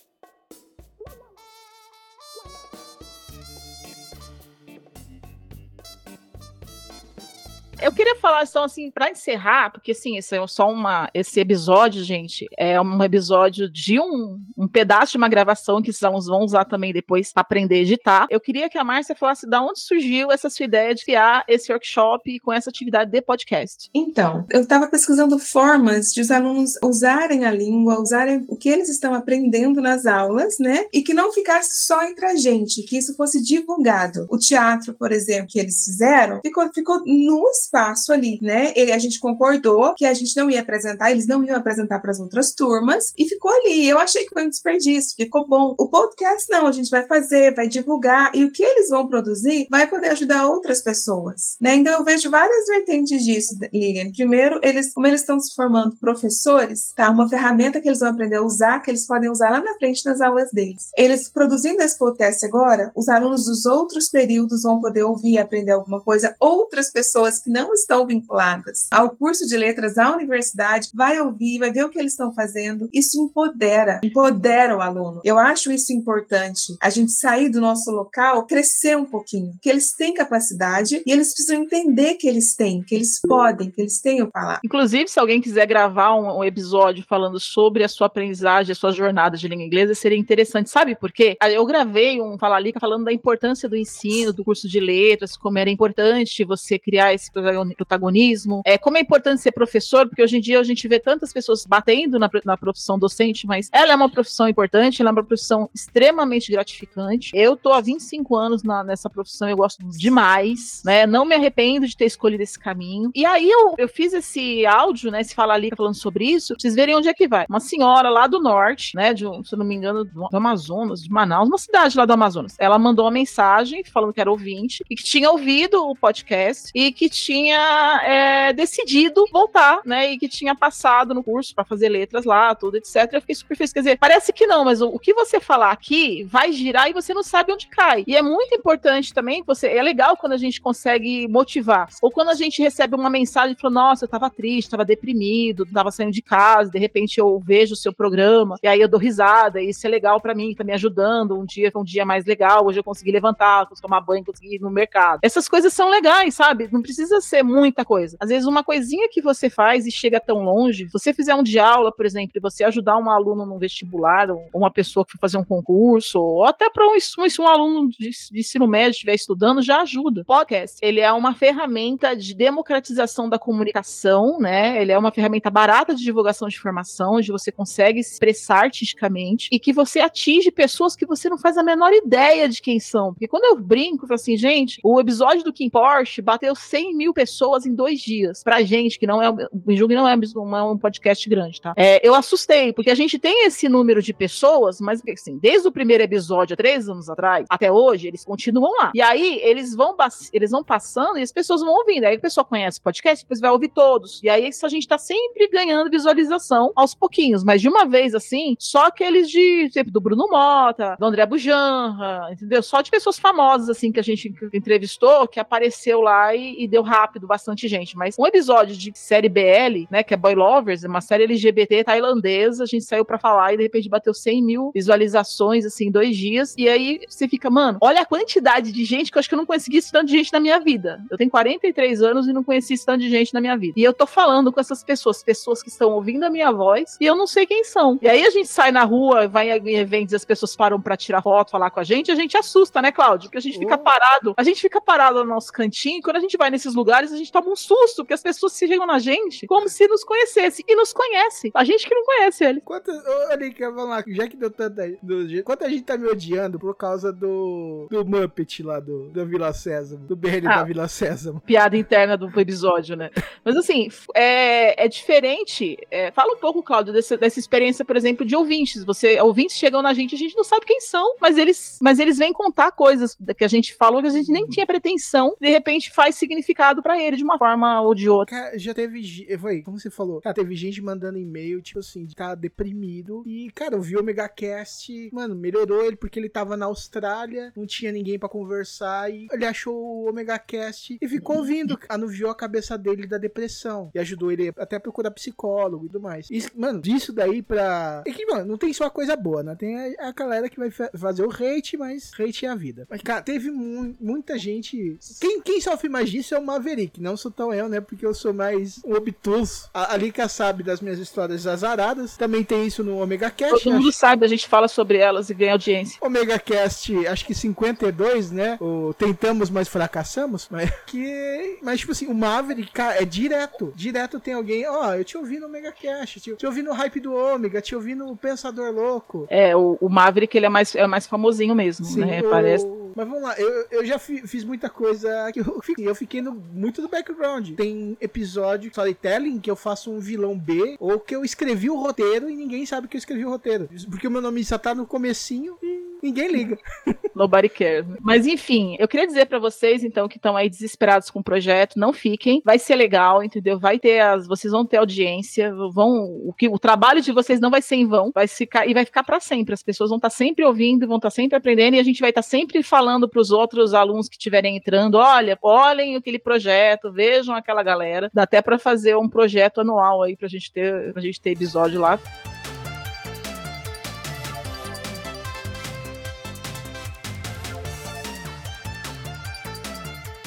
Eu 7.81 7.93
queria 7.93 8.17
falar 8.17 8.45
só 8.47 8.65
assim, 8.65 8.91
para 8.91 9.11
encerrar, 9.11 9.71
porque 9.71 9.93
assim, 9.93 10.17
esse 10.17 10.37
é 10.37 10.47
só 10.49 10.69
uma. 10.71 11.09
Esse 11.15 11.39
episódio, 11.41 12.03
gente, 12.03 12.47
é 12.59 12.81
um 12.81 13.03
episódio 13.03 13.71
de 13.71 14.01
um, 14.01 14.41
um 14.57 14.67
pedaço 14.67 15.13
de 15.13 15.19
uma 15.19 15.29
gravação 15.29 15.81
que 15.81 15.91
esses 15.91 16.03
alunos 16.03 16.27
vão 16.27 16.41
usar 16.41 16.65
também 16.65 16.93
depois 16.93 17.33
para 17.33 17.43
aprender 17.43 17.77
a 17.77 17.79
editar. 17.79 18.27
Eu 18.31 18.41
queria 18.41 18.69
que 18.69 18.77
a 18.77 18.83
Márcia 18.83 19.15
falasse 19.15 19.49
de 19.49 19.57
onde 19.57 19.81
surgiu 19.81 20.33
essa 20.33 20.51
sua 20.51 20.65
ideia 20.65 20.93
de 20.93 21.05
criar 21.05 21.45
esse 21.47 21.71
workshop 21.73 22.41
com 22.41 22.53
essa 22.53 22.69
atividade 22.69 23.13
de 23.13 23.23
podcast. 23.23 23.89
Então, 23.95 24.45
eu 24.51 24.63
estava 24.63 24.89
pesquisando 24.89 25.39
formas 25.39 26.13
de 26.13 26.21
os 26.21 26.33
alunos 26.33 26.73
usarem 26.83 27.45
a 27.45 27.53
língua, 27.53 28.01
usarem 28.01 28.45
o 28.49 28.57
que 28.57 28.69
eles 28.69 28.89
estão 28.89 29.15
aprendendo 29.15 29.81
nas 29.81 30.05
aulas, 30.05 30.59
né? 30.59 30.87
E 30.93 31.01
que 31.01 31.15
não 31.15 31.33
ficasse 31.33 31.87
só 31.87 32.03
entre 32.05 32.27
a 32.27 32.35
gente, 32.35 32.83
que 32.83 32.99
isso 32.99 33.15
fosse 33.15 33.41
divulgado. 33.43 34.27
O 34.29 34.37
teatro, 34.37 34.95
por 34.95 35.13
exemplo, 35.13 35.47
que 35.49 35.61
eles 35.61 35.85
fizeram, 35.85 36.41
ficou, 36.43 36.69
ficou 36.73 37.03
nos 37.07 37.68
espaço 37.69 38.13
ali, 38.13 38.39
né? 38.43 38.73
Ele, 38.75 38.93
a 38.93 38.99
gente 38.99 39.21
concordou 39.21 39.95
que 39.95 40.07
a 40.07 40.15
gente 40.15 40.37
não 40.37 40.51
ia 40.51 40.61
apresentar, 40.61 41.11
eles 41.11 41.27
não 41.27 41.45
iam 41.45 41.57
apresentar 41.57 42.01
para 42.01 42.11
as 42.11 42.19
outras 42.19 42.53
turmas 42.53 43.13
e 43.17 43.29
ficou 43.29 43.51
ali. 43.51 43.87
Eu 43.87 43.99
achei 43.99 44.25
que 44.25 44.33
foi 44.33 44.47
um 44.47 44.51
desperdício, 44.51 45.15
ficou 45.17 45.47
bom. 45.47 45.75
O 45.79 45.89
podcast 45.89 46.47
não, 46.51 46.67
a 46.67 46.73
gente 46.73 46.91
vai 46.91 47.07
fazer, 47.07 47.55
vai 47.55 47.69
divulgar 47.69 48.31
e 48.35 48.45
o 48.45 48.51
que 48.51 48.63
eles 48.63 48.89
vão 48.89 49.07
produzir 49.07 49.67
vai 49.71 49.87
poder 49.87 50.09
ajudar 50.09 50.47
outras 50.47 50.83
pessoas, 50.83 51.57
né? 51.61 51.75
Então 51.75 51.93
eu 51.93 52.05
vejo 52.05 52.31
várias 52.31 52.67
vertentes 52.67 53.25
disso, 53.25 53.57
Lilian. 53.73 54.11
Primeiro, 54.13 54.59
eles, 54.63 54.93
como 54.93 55.07
eles 55.07 55.21
estão 55.21 55.39
se 55.39 55.55
formando 55.55 55.97
professores, 55.97 56.93
tá? 56.97 57.11
Uma 57.11 57.29
ferramenta 57.29 57.81
que 57.81 57.89
eles 57.89 58.01
vão 58.01 58.11
aprender 58.11 58.37
a 58.37 58.43
usar, 58.43 58.81
que 58.81 58.91
eles 58.91 59.07
podem 59.07 59.31
usar 59.31 59.51
lá 59.51 59.61
na 59.61 59.75
frente 59.75 60.05
nas 60.05 60.21
aulas 60.21 60.51
deles. 60.51 60.91
Eles 60.97 61.29
produzindo 61.29 61.83
esse 61.83 61.99
podcast 61.99 62.45
agora, 62.47 62.91
os 62.95 63.09
alunos 63.09 63.45
dos 63.45 63.67
outros 63.67 64.09
períodos 64.09 64.63
vão 64.63 64.81
poder 64.81 65.03
ouvir 65.03 65.39
aprender 65.39 65.73
alguma 65.73 66.01
coisa. 66.01 66.35
Outras 66.41 66.91
pessoas 66.91 67.41
que 67.41 67.51
não 67.51 67.58
não 67.59 67.75
estão 67.75 68.07
vinculadas 68.07 68.87
ao 68.91 69.11
curso 69.11 69.45
de 69.47 69.57
letras 69.57 69.95
da 69.95 70.15
universidade, 70.15 70.91
vai 70.95 71.21
ouvir, 71.21 71.59
vai 71.59 71.73
ver 71.73 71.85
o 71.85 71.89
que 71.89 71.99
eles 71.99 72.13
estão 72.13 72.33
fazendo. 72.33 72.89
Isso 72.93 73.21
empodera, 73.21 74.01
empodera 74.05 74.77
o 74.77 74.81
aluno. 74.81 75.21
Eu 75.25 75.37
acho 75.39 75.73
isso 75.73 75.93
importante. 75.93 76.77
A 76.81 76.89
gente 76.89 77.11
sair 77.11 77.49
do 77.49 77.61
nosso 77.61 77.91
local, 77.91 78.47
crescer 78.47 78.97
um 78.97 79.05
pouquinho, 79.05 79.55
que 79.61 79.69
eles 79.69 79.93
têm 79.93 80.15
capacidade 80.15 81.03
e 81.05 81.11
eles 81.11 81.35
precisam 81.35 81.63
entender 81.63 82.15
que 82.15 82.29
eles 82.29 82.55
têm, 82.55 82.83
que 82.83 82.95
eles 82.95 83.21
podem, 83.21 83.71
que 83.71 83.81
eles 83.81 84.01
têm 84.01 84.23
o 84.23 84.31
falar. 84.31 84.61
Inclusive, 84.65 85.09
se 85.09 85.19
alguém 85.19 85.41
quiser 85.41 85.67
gravar 85.67 86.15
um, 86.15 86.39
um 86.39 86.45
episódio 86.45 87.05
falando 87.09 87.41
sobre 87.41 87.83
a 87.83 87.89
sua 87.89 88.07
aprendizagem, 88.07 88.73
a 88.73 88.77
sua 88.77 88.93
jornada 88.93 89.37
de 89.37 89.49
língua 89.49 89.65
inglesa, 89.65 89.95
seria 89.95 90.19
interessante. 90.19 90.71
Sabe 90.71 90.95
por 90.95 91.11
quê? 91.11 91.37
Eu 91.43 91.67
gravei 91.67 92.21
um 92.21 92.39
Falalica 92.39 92.79
falando 92.79 93.05
da 93.05 93.13
importância 93.13 93.69
do 93.69 93.77
ensino, 93.77 94.33
do 94.33 94.45
curso 94.45 94.69
de 94.69 94.79
letras, 94.79 95.37
como 95.37 95.59
era 95.59 95.71
importante 95.71 96.45
você 96.45 96.79
criar 96.79 97.13
esse 97.13 97.33
projeto 97.33 97.48
protagonismo, 97.77 98.63
é, 98.65 98.77
como 98.79 98.97
é 98.97 99.01
importante 99.01 99.41
ser 99.41 99.53
professor, 99.53 100.09
porque 100.09 100.23
hoje 100.23 100.37
em 100.37 100.41
dia 100.41 100.61
a 100.61 100.63
gente 100.63 100.87
vê 100.89 100.99
tantas 100.99 101.33
pessoas 101.33 101.65
batendo 101.67 102.19
na, 102.19 102.31
na 102.45 102.57
profissão 102.57 102.99
docente, 102.99 103.47
mas 103.47 103.69
ela 103.73 103.93
é 103.93 103.97
uma 103.97 104.11
profissão 104.11 104.49
importante, 104.49 105.01
ela 105.01 105.11
é 105.11 105.13
uma 105.13 105.25
profissão 105.25 105.69
extremamente 105.75 106.51
gratificante. 106.51 107.31
Eu 107.35 107.57
tô 107.57 107.73
há 107.73 107.81
25 107.81 108.37
anos 108.37 108.63
na, 108.63 108.85
nessa 108.85 109.09
profissão, 109.09 109.49
eu 109.49 109.57
gosto 109.57 109.85
demais, 109.91 110.83
né? 110.85 111.07
Não 111.07 111.25
me 111.25 111.35
arrependo 111.35 111.87
de 111.87 111.97
ter 111.97 112.07
escolhido 112.07 112.43
esse 112.43 112.59
caminho. 112.59 113.11
E 113.15 113.25
aí 113.25 113.49
eu, 113.49 113.75
eu 113.79 113.89
fiz 113.89 114.13
esse 114.13 114.67
áudio, 114.67 115.11
né? 115.11 115.23
Se 115.23 115.35
falar 115.35 115.55
ali 115.55 115.71
falando 115.77 115.95
sobre 115.95 116.25
isso, 116.25 116.55
vocês 116.59 116.75
verem 116.75 116.95
onde 116.95 117.09
é 117.09 117.15
que 117.15 117.29
vai. 117.29 117.47
Uma 117.49 117.61
senhora 117.61 118.09
lá 118.09 118.27
do 118.27 118.41
norte, 118.41 118.95
né? 118.95 119.15
De, 119.15 119.25
se 119.25 119.55
eu 119.55 119.59
não 119.59 119.67
me 119.67 119.75
engano, 119.75 120.05
do 120.05 120.37
Amazonas, 120.37 121.03
de 121.03 121.11
Manaus, 121.11 121.49
uma 121.49 121.59
cidade 121.59 121.97
lá 121.97 122.05
do 122.05 122.13
Amazonas. 122.13 122.57
Ela 122.59 122.79
mandou 122.79 123.05
uma 123.05 123.11
mensagem 123.11 123.83
falando 123.85 124.13
que 124.13 124.21
era 124.21 124.31
ouvinte 124.31 124.85
e 124.89 124.95
que 124.95 125.05
tinha 125.05 125.31
ouvido 125.31 125.89
o 125.89 125.95
podcast 125.95 126.71
e 126.75 126.93
que 126.93 127.09
tinha 127.09 127.38
é, 127.47 128.53
decidido 128.53 129.25
voltar, 129.33 129.81
né? 129.85 130.13
E 130.13 130.19
que 130.19 130.29
tinha 130.29 130.55
passado 130.55 131.15
no 131.15 131.23
curso 131.23 131.55
para 131.55 131.65
fazer 131.65 131.89
letras 131.89 132.25
lá, 132.25 132.55
tudo, 132.55 132.77
etc. 132.77 133.09
Eu 133.13 133.21
fiquei 133.21 133.35
super 133.35 133.57
feliz. 133.57 133.73
Quer 133.73 133.81
dizer, 133.81 133.99
parece 133.99 134.33
que 134.33 134.47
não, 134.47 134.65
mas 134.65 134.81
o, 134.81 134.89
o, 134.89 134.99
que 134.99 135.15
você 135.15 135.41
falar 135.41 135.71
aqui 135.71 136.25
vai 136.25 136.53
girar 136.53 136.89
e 136.91 136.93
você 136.93 137.15
não 137.15 137.23
sabe 137.23 137.53
onde 137.53 137.67
cai. 137.69 138.05
E 138.07 138.17
é 138.17 138.23
muito 138.23 138.55
importante 138.55 139.13
também, 139.15 139.43
você 139.47 139.69
é 139.69 139.83
legal 139.83 140.17
quando 140.17 140.33
a 140.33 140.37
gente 140.37 140.61
consegue 140.61 141.29
motivar. 141.29 141.89
Ou 142.03 142.11
quando 142.11 142.31
a 142.31 142.35
gente 142.35 142.63
recebe 142.63 142.95
uma 142.95 143.11
mensagem 143.11 143.55
e 143.57 143.61
fala, 143.61 143.75
nossa, 143.75 144.05
eu 144.05 144.09
tava 144.09 144.31
triste, 144.31 144.71
tava 144.71 144.85
deprimido, 144.85 145.67
tava 145.67 145.91
saindo 145.91 146.13
de 146.13 146.23
casa, 146.23 146.71
de 146.71 146.79
repente 146.79 147.19
eu 147.19 147.39
vejo 147.39 147.75
o 147.75 147.77
seu 147.77 147.93
programa, 147.93 148.57
e 148.63 148.69
aí 148.69 148.81
eu 148.81 148.89
dou 148.89 149.01
risada, 149.01 149.61
e 149.61 149.71
isso 149.71 149.87
é 149.87 149.91
legal 149.91 150.21
para 150.21 150.35
mim, 150.35 150.55
tá 150.55 150.65
me 150.65 150.73
ajudando. 150.73 151.39
Um 151.39 151.45
dia 151.45 151.71
foi 151.71 151.83
um 151.83 151.85
dia 151.85 152.05
mais 152.05 152.25
legal, 152.25 152.67
hoje 152.67 152.81
eu 152.81 152.85
consegui 152.85 153.13
levantar, 153.13 153.67
consegui 153.67 153.83
tomar 153.83 154.01
banho, 154.01 154.25
consegui 154.25 154.57
ir 154.57 154.61
no 154.61 154.71
mercado. 154.71 155.21
Essas 155.23 155.49
coisas 155.49 155.73
são 155.73 155.91
legais, 155.91 156.35
sabe? 156.35 156.69
Não 156.73 156.83
precisa 156.83 157.21
ser 157.29 157.43
muita 157.43 157.85
coisa. 157.85 158.17
Às 158.21 158.31
vezes, 158.31 158.47
uma 158.47 158.65
coisinha 158.65 159.09
que 159.11 159.21
você 159.21 159.51
faz 159.51 159.87
e 159.87 159.91
chega 159.91 160.21
tão 160.21 160.43
longe, 160.43 160.87
se 160.87 160.93
você 160.93 161.13
fizer 161.13 161.35
um 161.35 161.43
dia 161.43 161.67
aula, 161.67 161.93
por 161.93 162.07
exemplo, 162.07 162.33
e 162.35 162.41
você 162.41 162.65
ajudar 162.65 162.97
um 162.97 163.11
aluno 163.11 163.45
no 163.45 163.59
vestibular, 163.59 164.31
ou 164.31 164.49
uma 164.55 164.71
pessoa 164.71 165.05
que 165.05 165.13
for 165.13 165.19
fazer 165.19 165.39
um 165.39 165.45
concurso, 165.45 166.21
ou 166.21 166.45
até 166.45 166.71
para 166.71 166.87
um, 166.87 166.93
um, 166.93 167.43
um, 167.43 167.47
aluno 167.47 167.89
de, 167.89 168.11
de 168.11 168.41
ensino 168.41 168.67
médio 168.67 168.91
estiver 168.93 169.15
estudando, 169.15 169.63
já 169.63 169.83
ajuda. 169.83 170.25
Podcast, 170.25 170.79
ele 170.83 171.01
é 171.01 171.13
uma 171.13 171.35
ferramenta 171.35 172.17
de 172.17 172.35
democratização 172.35 173.29
da 173.29 173.39
comunicação, 173.39 174.39
né? 174.39 174.81
Ele 174.81 174.93
é 174.93 174.99
uma 174.99 175.13
ferramenta 175.13 175.51
barata 175.51 175.95
de 175.95 176.03
divulgação 176.03 176.49
de 176.49 176.57
informação, 176.57 177.15
onde 177.15 177.31
você 177.31 177.53
consegue 177.53 178.03
se 178.03 178.15
expressar 178.15 178.65
artisticamente 178.65 179.49
e 179.53 179.59
que 179.59 179.73
você 179.73 180.01
atinge 180.01 180.51
pessoas 180.51 180.97
que 180.97 181.07
você 181.07 181.29
não 181.29 181.39
faz 181.39 181.57
a 181.57 181.63
menor 181.63 181.93
ideia 181.93 182.49
de 182.49 182.61
quem 182.63 182.81
são. 182.81 183.13
Porque 183.13 183.29
quando 183.29 183.45
eu 183.45 183.57
brinco, 183.61 184.05
eu 184.05 184.09
falo 184.09 184.15
assim, 184.15 184.37
gente, 184.37 184.81
o 184.83 185.01
episódio 185.01 185.45
do 185.45 185.53
Kim 185.53 185.69
Porsche 185.69 186.23
bateu 186.23 186.55
100 186.55 186.97
mil 186.97 187.08
pessoas 187.13 187.67
em 187.67 187.75
dois 187.75 188.01
dias. 188.01 188.43
Pra 188.43 188.63
gente, 188.63 188.99
que 188.99 189.07
não 189.07 189.23
é, 189.23 189.33
me 189.67 189.77
julgue, 189.77 189.95
não 189.95 190.09
é, 190.09 190.17
não 190.17 190.57
é 190.57 190.63
um 190.63 190.79
podcast 190.79 191.29
grande, 191.29 191.61
tá? 191.61 191.75
É, 191.77 192.07
eu 192.07 192.15
assustei, 192.15 192.73
porque 192.73 192.91
a 192.91 192.95
gente 192.95 193.19
tem 193.19 193.47
esse 193.47 193.69
número 193.69 194.03
de 194.03 194.13
pessoas, 194.13 194.81
mas 194.81 195.03
assim, 195.13 195.39
desde 195.39 195.69
o 195.69 195.73
primeiro 195.73 196.03
episódio, 196.03 196.55
há 196.55 196.57
três 196.57 196.89
anos 196.89 197.09
atrás, 197.09 197.47
até 197.49 197.71
hoje, 197.71 198.09
eles 198.09 198.25
continuam 198.25 198.73
lá. 198.79 198.93
E 198.95 199.01
aí, 199.01 199.41
eles 199.43 199.75
vão, 199.75 199.97
eles 200.33 200.51
vão 200.51 200.63
passando 200.63 201.19
e 201.19 201.23
as 201.23 201.33
pessoas 201.33 201.61
vão 201.61 201.73
ouvindo. 201.73 202.05
Aí 202.05 202.17
a 202.17 202.21
pessoa 202.21 202.45
conhece 202.45 202.79
o 202.79 202.83
podcast, 202.83 203.25
depois 203.25 203.41
vai 203.41 203.51
ouvir 203.51 203.69
todos. 203.69 204.23
E 204.23 204.29
aí 204.29 204.49
a 204.63 204.69
gente 204.69 204.87
tá 204.87 204.99
sempre 204.99 205.49
ganhando 205.49 205.91
visualização 205.91 206.73
aos 206.75 206.95
pouquinhos, 206.95 207.43
mas 207.45 207.61
de 207.61 207.69
uma 207.69 207.87
vez 207.87 208.15
assim, 208.15 208.57
só 208.59 208.87
aqueles 208.87 209.29
de, 209.31 209.69
tipo, 209.71 209.91
do 209.91 210.01
Bruno 210.01 210.29
Mota, 210.29 210.97
do 210.99 211.07
André 211.07 211.27
Bujanra, 211.27 212.29
entendeu? 212.33 212.63
Só 212.63 212.81
de 212.81 212.91
pessoas 212.91 213.19
famosas, 213.19 213.69
assim, 213.69 213.93
que 213.93 214.01
a 214.01 214.03
gente 214.03 214.33
entrevistou, 214.53 215.29
que 215.29 215.41
apareceu 215.41 216.01
lá 216.01 216.35
e, 216.35 216.65
e 216.65 216.69
deu 216.69 216.83
rápido 216.83 216.98
bastante 217.27 217.69
gente. 217.69 217.97
Mas 217.97 218.17
um 218.19 218.27
episódio 218.27 218.77
de 218.77 218.93
série 218.95 219.29
BL, 219.29 219.87
né, 219.91 220.03
que 220.03 220.15
é 220.15 220.17
Boy 220.17 220.35
Lovers, 220.35 220.85
é 220.85 220.89
uma 220.89 221.01
série 221.01 221.25
LGBT 221.25 221.85
tailandesa, 221.85 222.65
a 222.65 222.67
gente 222.67 222.85
saiu 222.85 223.05
para 223.05 223.19
falar 223.19 223.55
e 223.55 223.57
de 223.57 223.63
repente 223.65 223.89
bateu 223.89 224.15
100 224.15 224.43
mil 224.43 224.71
visualizações, 224.75 225.65
assim, 225.65 225.87
em 225.87 225.91
dois 225.91 226.17
dias. 226.17 226.55
E 226.57 226.69
aí 226.69 227.01
você 227.09 227.29
fica, 227.29 227.51
mano, 227.51 227.79
olha 227.81 228.01
a 228.01 228.07
quantidade 228.07 228.73
de 228.73 228.85
gente 228.85 229.11
que 229.11 229.19
eu 229.19 229.21
acho 229.21 229.29
que 229.29 229.35
eu 229.35 229.39
não 229.39 229.47
consegui 229.47 229.79
isso 229.79 229.93
tanto 229.93 230.07
de 230.07 230.13
gente 230.13 230.33
na 230.33 230.41
minha 230.41 230.59
vida. 230.59 231.01
Eu 231.11 231.17
tenho 231.17 231.31
43 231.31 232.03
anos 232.03 232.27
e 232.27 232.33
não 232.33 232.43
conheci 232.43 232.75
isso 232.75 232.87
tanto 232.87 233.01
de 233.01 233.11
gente 233.11 233.35
na 233.35 233.41
minha 233.41 233.57
vida. 233.57 233.75
E 233.77 233.83
eu 233.83 233.93
tô 233.93 234.07
falando 234.07 234.53
com 234.53 234.61
essas 234.61 234.83
pessoas, 234.83 235.23
pessoas 235.23 235.63
que 235.63 235.69
estão 235.69 235.91
ouvindo 235.93 236.25
a 236.25 236.31
minha 236.31 236.51
voz 236.51 236.97
e 237.01 237.07
eu 237.07 237.15
não 237.15 237.27
sei 237.27 237.47
quem 237.47 237.65
são. 237.65 237.99
E 238.01 238.09
aí 238.09 238.25
a 238.25 238.31
gente 238.31 238.49
sai 238.49 238.71
na 238.71 238.85
rua, 238.85 239.29
vai 239.29 239.51
em 239.51 239.77
eventos, 239.77 240.15
as 240.15 240.25
pessoas 240.25 240.57
param 240.57 240.81
para 240.81 240.97
tirar 240.97 241.23
foto, 241.23 241.51
falar 241.51 241.71
com 241.71 241.81
a 241.81 241.85
gente, 241.85 242.11
a 242.11 242.15
gente 242.15 242.37
assusta, 242.37 242.81
né, 242.81 242.91
Cláudio? 242.91 243.29
Porque 243.29 243.39
a 243.39 243.43
gente 243.43 243.59
fica 243.59 243.75
oh. 243.75 243.79
parado, 243.79 244.35
a 244.37 244.43
gente 244.43 244.61
fica 244.61 244.81
parado 244.81 245.25
no 245.25 245.31
nosso 245.31 245.53
cantinho, 245.53 245.99
e 245.99 246.03
quando 246.03 246.17
a 246.17 246.21
gente 246.21 246.37
vai 246.37 246.51
nesses 246.51 246.75
lugares, 246.75 246.88
a 246.91 247.17
gente 247.17 247.33
toma 247.33 247.51
um 247.51 247.57
susto, 247.57 248.03
porque 248.03 248.15
as 248.15 248.23
pessoas 248.23 248.53
se 248.53 248.67
chegam 248.67 248.87
na 248.87 248.99
gente 248.99 249.47
como 249.47 249.69
se 249.69 249.87
nos 249.87 250.05
conhecesse 250.05 250.65
e 250.67 250.75
nos 250.75 250.93
conhece. 250.93 251.51
A 251.55 251.65
gente 251.65 251.87
que 251.87 251.95
não 251.95 252.05
conhece 252.05 252.45
ele. 252.45 252.61
Quanto, 252.61 252.91
olha 253.31 253.51
que 253.51 253.69
vamos 253.71 253.89
lá, 253.89 254.05
já 254.07 254.29
que 254.29 254.37
deu 254.37 254.51
tanta. 254.51 254.89
Do, 255.03 255.27
quanta 255.45 255.69
gente 255.69 255.83
tá 255.83 255.97
me 255.97 256.09
odiando 256.09 256.59
por 256.59 256.75
causa 256.75 257.13
do, 257.13 257.87
do 257.91 258.05
Muppet 258.05 258.63
lá 258.63 258.81
do, 258.81 259.09
do 259.11 259.27
Vila 259.27 259.53
Sésamo, 259.53 260.07
do 260.07 260.17
BR 260.17 260.47
ah, 260.47 260.57
da 260.57 260.65
Vila 260.65 260.89
Sésamo. 260.89 261.41
Piada 261.41 261.77
interna 261.77 262.17
do 262.17 262.29
episódio, 262.41 262.97
né? 262.97 263.11
Mas 263.45 263.57
assim, 263.57 263.89
é, 264.15 264.85
é 264.85 264.89
diferente. 264.89 265.79
É, 265.91 266.11
fala 266.13 266.35
um 266.35 266.39
pouco, 266.39 266.63
Cláudio, 266.63 266.93
dessa, 266.93 267.17
dessa 267.17 267.39
experiência, 267.39 267.85
por 267.85 267.97
exemplo, 267.97 268.25
de 268.25 268.37
ouvintes. 268.37 268.85
Você, 268.85 269.21
ouvintes 269.21 269.57
chegam 269.57 269.83
na 269.83 269.93
gente, 269.93 270.15
a 270.15 270.19
gente 270.19 270.37
não 270.37 270.45
sabe 270.45 270.67
quem 270.67 270.81
são, 270.81 271.17
mas 271.21 271.37
eles, 271.37 271.79
mas 271.81 271.99
eles 271.99 272.19
vêm 272.19 272.33
contar 272.33 272.73
coisas 272.73 273.17
que 273.37 273.45
a 273.45 273.49
gente 273.49 273.75
falou 273.75 274.01
que 274.01 274.09
a 274.09 274.11
gente 274.11 274.31
nem 274.31 274.47
tinha 274.47 274.67
pretensão, 274.67 275.37
de 275.41 275.49
repente 275.49 275.91
faz 275.91 276.15
significado 276.17 276.78
para 276.83 277.01
ele 277.03 277.17
de 277.17 277.25
uma 277.25 277.39
forma 277.39 277.81
ou 277.81 277.95
de 277.95 278.09
outra. 278.09 278.37
Cara, 278.37 278.59
já 278.59 278.75
teve, 278.75 279.37
foi, 279.39 279.63
como 279.63 279.79
você 279.79 279.91
falou, 279.91 280.21
cara, 280.21 280.35
teve 280.35 280.55
gente 280.55 280.81
mandando 280.83 281.19
e-mail, 281.19 281.61
tipo 281.63 281.81
assim, 281.81 282.05
de 282.05 282.15
tá 282.15 282.35
deprimido. 282.35 283.23
E, 283.27 283.51
cara, 283.53 283.75
eu 283.75 283.81
vi 283.81 283.97
o 283.97 284.03
Megacast, 284.03 285.11
mano, 285.13 285.35
melhorou 285.35 285.85
ele 285.85 285.97
porque 285.97 286.19
ele 286.19 286.29
tava 286.29 286.57
na 286.57 286.67
Austrália, 286.67 287.53
não 287.57 287.67
tinha 287.67 287.93
ninguém 287.93 288.19
para 288.19 288.29
conversar 288.29 289.11
e 289.13 289.27
ele 289.33 289.47
achou 289.47 289.75
o 289.75 290.09
Omega 290.09 290.39
Cast 290.39 290.99
e 291.01 291.09
ficou 291.09 291.39
ouvindo, 291.39 291.79
anuviou 291.89 292.31
a 292.31 292.35
cabeça 292.35 292.77
dele 292.77 293.07
da 293.07 293.19
depressão 293.19 293.91
e 293.95 293.99
ajudou 293.99 294.33
ele 294.33 294.53
até 294.57 294.77
a 294.77 294.81
procurar 294.81 295.11
psicólogo 295.11 295.85
e 295.85 295.89
tudo 295.89 296.01
mais. 296.01 296.29
E, 296.31 296.45
mano, 296.55 296.81
disso 296.81 297.13
daí 297.13 297.43
pra. 297.43 298.03
É 298.07 298.13
que, 298.13 298.27
mano, 298.27 298.47
não 298.47 298.59
tem 298.59 298.73
só 298.73 298.89
coisa 298.91 299.17
boa, 299.17 299.43
né? 299.43 299.55
Tem 299.55 299.77
a, 299.77 300.09
a 300.09 300.13
galera 300.13 300.49
que 300.49 300.59
vai 300.59 300.71
fazer 300.71 301.25
o 301.25 301.31
hate, 301.31 301.77
mas 301.77 302.11
hate 302.19 302.47
é 302.47 302.49
a 302.49 302.55
vida. 302.55 302.87
Mas, 302.89 303.03
cara, 303.03 303.23
teve 303.23 303.51
mu 303.51 303.95
muita 304.01 304.39
gente. 304.39 304.99
Quem, 305.21 305.41
quem 305.41 305.61
sofre 305.61 305.89
mais 305.89 306.11
disso 306.11 306.35
é 306.35 306.39
o 306.39 306.45
Maverick, 306.69 307.01
não 307.01 307.17
sou 307.17 307.31
tão 307.31 307.53
eu, 307.53 307.69
né? 307.69 307.81
Porque 307.81 308.05
eu 308.05 308.13
sou 308.13 308.33
mais 308.33 308.81
obtuso. 308.85 309.69
A, 309.73 309.95
a 309.95 309.97
Lika 309.97 310.29
sabe 310.29 310.63
das 310.63 310.81
minhas 310.81 310.99
histórias 310.99 311.47
azaradas. 311.47 312.17
Também 312.17 312.45
tem 312.45 312.67
isso 312.67 312.85
no 312.85 312.99
Omega 312.99 313.31
Cast. 313.31 313.65
Todo 313.65 313.75
mundo 313.75 313.91
sabe, 313.91 314.25
a 314.25 314.29
gente 314.29 314.47
fala 314.47 314.69
sobre 314.69 314.99
elas 314.99 315.31
e 315.31 315.35
ganha 315.35 315.53
audiência. 315.53 315.99
Omega 316.01 316.39
Cast, 316.39 317.07
acho 317.07 317.25
que 317.25 317.35
52, 317.35 318.31
né? 318.31 318.59
O 318.61 318.93
Tentamos, 318.93 319.49
mas 319.49 319.69
fracassamos. 319.69 320.49
Mas 320.51 320.71
que. 320.87 321.59
Mas, 321.63 321.81
tipo 321.81 321.93
assim, 321.93 322.07
o 322.07 322.15
Maverick, 322.15 322.71
cara, 322.71 323.01
é 323.01 323.05
direto. 323.05 323.73
Direto 323.75 324.21
tem 324.21 324.35
alguém, 324.35 324.67
ó, 324.69 324.89
oh, 324.89 324.95
eu 324.95 325.05
te 325.05 325.17
ouvi 325.17 325.39
no 325.39 325.47
Omega 325.47 325.73
Cast, 325.73 326.21
te, 326.21 326.35
te 326.35 326.47
ouvi 326.47 326.63
no 326.63 326.73
Hype 326.73 327.01
do 327.01 327.15
Ômega, 327.15 327.63
te 327.63 327.75
ouvi 327.75 327.95
no 327.95 328.15
Pensador 328.17 328.73
Louco. 328.73 329.27
É, 329.31 329.57
o, 329.57 329.79
o 329.81 329.89
Maverick, 329.89 330.37
ele 330.37 330.47
é 330.47 330.51
mais, 330.51 330.75
é 330.75 330.87
mais 330.87 331.07
famosinho 331.07 331.55
mesmo, 331.55 331.87
Sim, 331.87 332.01
né? 332.01 332.21
O... 332.21 332.31
Parece. 332.31 332.67
Mas 332.99 333.07
vamos 333.07 333.23
lá, 333.23 333.39
eu, 333.39 333.67
eu 333.71 333.87
já 333.87 333.97
fiz 333.97 334.43
muita 334.43 334.69
coisa 334.69 335.31
que 335.31 335.39
eu 335.39 335.63
fiquei, 335.63 335.89
eu 335.89 335.95
fiquei 335.95 336.21
no, 336.21 336.33
muito 336.33 336.83
do 336.83 336.89
background. 336.89 337.55
Tem 337.55 337.97
episódio 338.01 338.67
storytelling 338.67 339.39
que 339.39 339.49
eu 339.49 339.55
faço 339.55 339.93
um 339.93 340.01
vilão 340.01 340.37
B, 340.37 340.77
ou 340.81 340.99
que 340.99 341.15
eu 341.15 341.25
escrevi 341.25 341.71
o 341.71 341.77
roteiro 341.77 342.29
e 342.29 342.35
ninguém 342.35 342.67
sabe 342.67 342.89
que 342.89 342.97
eu 342.97 342.99
escrevi 342.99 343.25
o 343.25 343.31
roteiro. 343.31 343.69
Porque 343.89 344.09
o 344.09 344.11
meu 344.11 344.21
nome 344.21 344.45
só 344.45 344.59
tá 344.59 344.75
no 344.75 344.85
comecinho 344.85 345.57
e 345.63 345.78
ninguém 346.03 346.29
liga. 346.31 346.59
Nobody 347.15 347.49
cares. 347.49 347.87
Mas 348.01 348.27
enfim, 348.27 348.77
eu 348.79 348.87
queria 348.87 349.07
dizer 349.07 349.27
para 349.27 349.39
vocês, 349.39 349.83
então, 349.83 350.09
que 350.09 350.17
estão 350.17 350.37
aí 350.37 350.49
desesperados 350.49 351.11
com 351.11 351.21
o 351.21 351.25
projeto, 351.25 351.79
não 351.79 351.93
fiquem. 351.93 352.41
Vai 352.45 352.59
ser 352.59 352.77
legal, 352.77 353.23
entendeu? 353.23 353.59
Vai 353.59 353.79
ter 353.79 354.01
as. 354.01 354.27
Vocês 354.27 354.53
vão 354.53 354.65
ter 354.65 354.77
audiência, 354.77 355.53
vão. 355.73 356.05
O, 356.25 356.33
que, 356.33 356.49
o 356.49 356.59
trabalho 356.59 357.01
de 357.01 357.13
vocês 357.13 357.41
não 357.41 357.51
vai 357.51 357.63
ser 357.63 357.77
em 357.77 357.87
vão, 357.87 358.11
vai 358.15 358.29
ficar 358.29 358.67
e 358.69 358.75
vai 358.75 358.85
ficar 358.85 359.03
para 359.03 359.21
sempre. 359.21 359.55
As 359.55 359.63
pessoas 359.63 359.91
vão 359.91 359.97
estar 359.97 360.11
tá 360.11 360.15
sempre 360.15 360.45
ouvindo, 360.45 360.87
vão 360.87 360.97
estar 360.97 361.11
tá 361.11 361.15
sempre 361.15 361.37
aprendendo, 361.37 361.75
e 361.75 361.81
a 361.81 361.85
gente 361.85 362.01
vai 362.01 362.11
estar 362.11 362.23
tá 362.23 362.29
sempre 362.29 362.63
falando 362.63 363.09
para 363.09 363.21
os 363.21 363.31
outros 363.31 363.75
alunos 363.75 364.09
que 364.09 364.17
estiverem 364.17 364.57
entrando: 364.57 364.97
olha, 364.97 365.39
olhem 365.43 365.97
aquele 365.97 366.19
projeto, 366.19 366.93
vejam 366.93 367.35
aquela 367.35 367.63
galera. 367.63 368.11
Dá 368.13 368.23
até 368.23 368.41
para 368.41 368.59
fazer 368.59 368.97
um 368.97 369.09
projeto 369.09 369.61
anual 369.61 370.03
aí 370.03 370.17
pra 370.17 370.29
gente 370.29 370.53
ter, 370.53 370.93
pra 370.93 371.03
gente 371.03 371.21
ter 371.21 371.31
episódio 371.31 371.81
lá. 371.81 371.99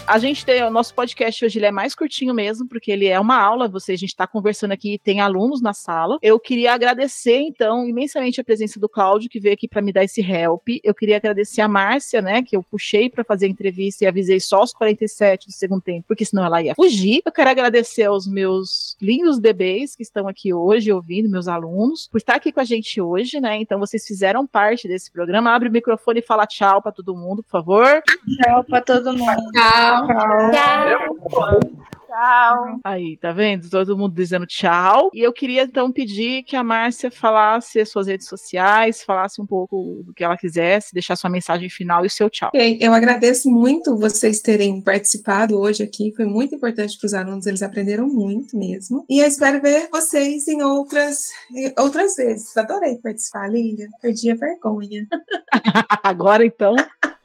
A 0.08 0.18
gente 0.18 0.46
tem 0.46 0.62
o 0.64 0.70
nosso 0.70 0.94
podcast 0.94 1.46
hoje, 1.46 1.60
ele 1.60 1.68
é 1.68 1.72
mais 1.72 1.96
curtinho 1.96 2.34
mesmo, 2.34 2.68
porque 2.68 2.92
ele 2.92 3.08
é 3.08 3.20
uma 3.20 3.40
aula, 3.40 3.68
você 3.68 3.94
a 3.94 3.98
gente 3.98 4.10
está 4.10 4.28
conversando 4.28 4.72
aqui, 4.72 5.00
tem 5.02 5.22
alunos 5.22 5.62
na 5.62 5.74
sala. 5.74 6.18
Eu 6.22 6.40
queria 6.40 6.74
agradecer 6.74 7.38
então 7.38 7.88
imensamente 7.88 8.42
a 8.42 8.44
presença 8.44 8.80
do 8.80 8.90
Cláudio 8.90 9.30
que 9.30 9.40
veio 9.40 9.54
aqui 9.54 9.68
para 9.68 9.82
me 9.82 9.94
dar 9.94 10.04
esse 10.04 10.22
help. 10.22 10.68
Eu 10.84 10.94
queria 10.94 11.18
agradecer 11.18 11.62
a 11.62 11.68
Márcia, 11.68 12.22
né, 12.22 12.42
que 12.42 12.56
eu 12.56 12.64
puxei 12.64 13.10
para 13.10 13.24
fazer 13.24 13.46
a 13.46 13.50
entrevista 13.50 14.04
e 14.04 14.08
avisei 14.08 14.40
só 14.40 14.64
os 14.64 14.74
47 14.74 15.48
do 15.48 15.54
segundo 15.54 15.82
tempo, 15.82 16.06
porque 16.08 16.26
senão 16.26 16.44
ela 16.44 16.62
ia 16.62 16.76
fugir. 16.76 17.22
Eu 17.26 17.32
quero 17.32 17.50
agradecer 17.50 18.04
aos 18.04 18.28
meus 18.28 18.98
lindos 19.02 19.40
bebês 19.40 19.96
que 19.96 20.04
estão 20.04 20.28
aqui 20.28 20.54
hoje 20.54 20.92
ouvindo, 20.92 21.30
meus 21.30 21.48
alunos, 21.48 22.08
por 22.12 22.18
estar 22.18 22.36
aqui 22.36 22.52
com 22.52 22.60
a 22.60 22.66
gente 22.66 23.00
hoje, 23.00 23.40
né? 23.40 23.58
Então 23.58 23.80
vocês 23.80 24.06
fizeram 24.06 24.46
parte 24.46 24.88
desse 24.88 25.12
programa. 25.12 25.54
Abre 25.54 25.70
o 25.70 25.72
microfone 25.72 26.20
e 26.20 26.24
fala 26.24 26.48
tchau 26.48 26.82
para 26.82 26.92
todo 26.92 27.16
mundo, 27.16 27.44
por 27.44 27.52
favor. 27.52 28.02
Tchau 28.42 28.64
para 28.64 28.82
todo 28.82 29.14
mundo. 29.14 29.52
Tchau. 29.54 29.90
Tchau. 29.91 31.81
Tchau. 32.12 32.82
Aí, 32.84 33.15
tá 33.15 33.32
vendo? 33.32 33.69
Todo 33.69 33.97
mundo 33.97 34.13
dizendo 34.13 34.45
tchau. 34.45 35.10
E 35.13 35.21
eu 35.21 35.32
queria 35.32 35.63
então 35.63 35.89
pedir 35.89 36.43
que 36.43 36.58
a 36.58 36.63
Márcia 36.63 37.10
falasse 37.10 37.80
as 37.80 37.88
suas 37.88 38.08
redes 38.08 38.28
sociais, 38.28 39.02
falasse 39.02 39.41
um 39.41 39.45
pouco 39.45 40.04
do 40.04 40.13
que 40.13 40.21
ela 40.21 40.36
quisesse, 40.36 40.93
deixar 40.93 41.15
sua 41.15 41.30
mensagem 41.30 41.69
final 41.69 42.04
e 42.04 42.08
o 42.08 42.10
seu 42.10 42.30
tchau. 42.30 42.50
Okay, 42.50 42.78
eu 42.82 42.93
agradeço 42.93 43.50
muito 43.50 43.95
vocês 43.95 44.41
terem 44.41 44.82
participado 44.82 45.58
hoje 45.58 45.84
aqui. 45.84 46.12
Foi 46.13 46.26
muito 46.26 46.54
importante 46.54 46.97
para 46.97 47.06
os 47.06 47.13
alunos, 47.13 47.45
eles 47.45 47.63
aprenderam 47.63 48.10
muito 48.10 48.58
mesmo. 48.58 49.06
E 49.10 49.19
eu 49.19 49.28
espero 49.28 49.62
ver 49.62 49.88
vocês 49.89 50.50
em 50.50 50.62
outras, 50.62 51.30
em 51.50 51.74
outras 51.80 52.17
vezes. 52.17 52.58
Adorei 52.58 52.97
participar, 52.97 53.50
Lilian. 53.50 53.88
Perdi 54.02 54.32
a 54.32 54.36
vergonha. 54.36 55.08
Agora 56.04 56.45
então. 56.45 56.76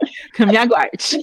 Me 0.47 0.57
aguarde. 0.57 1.19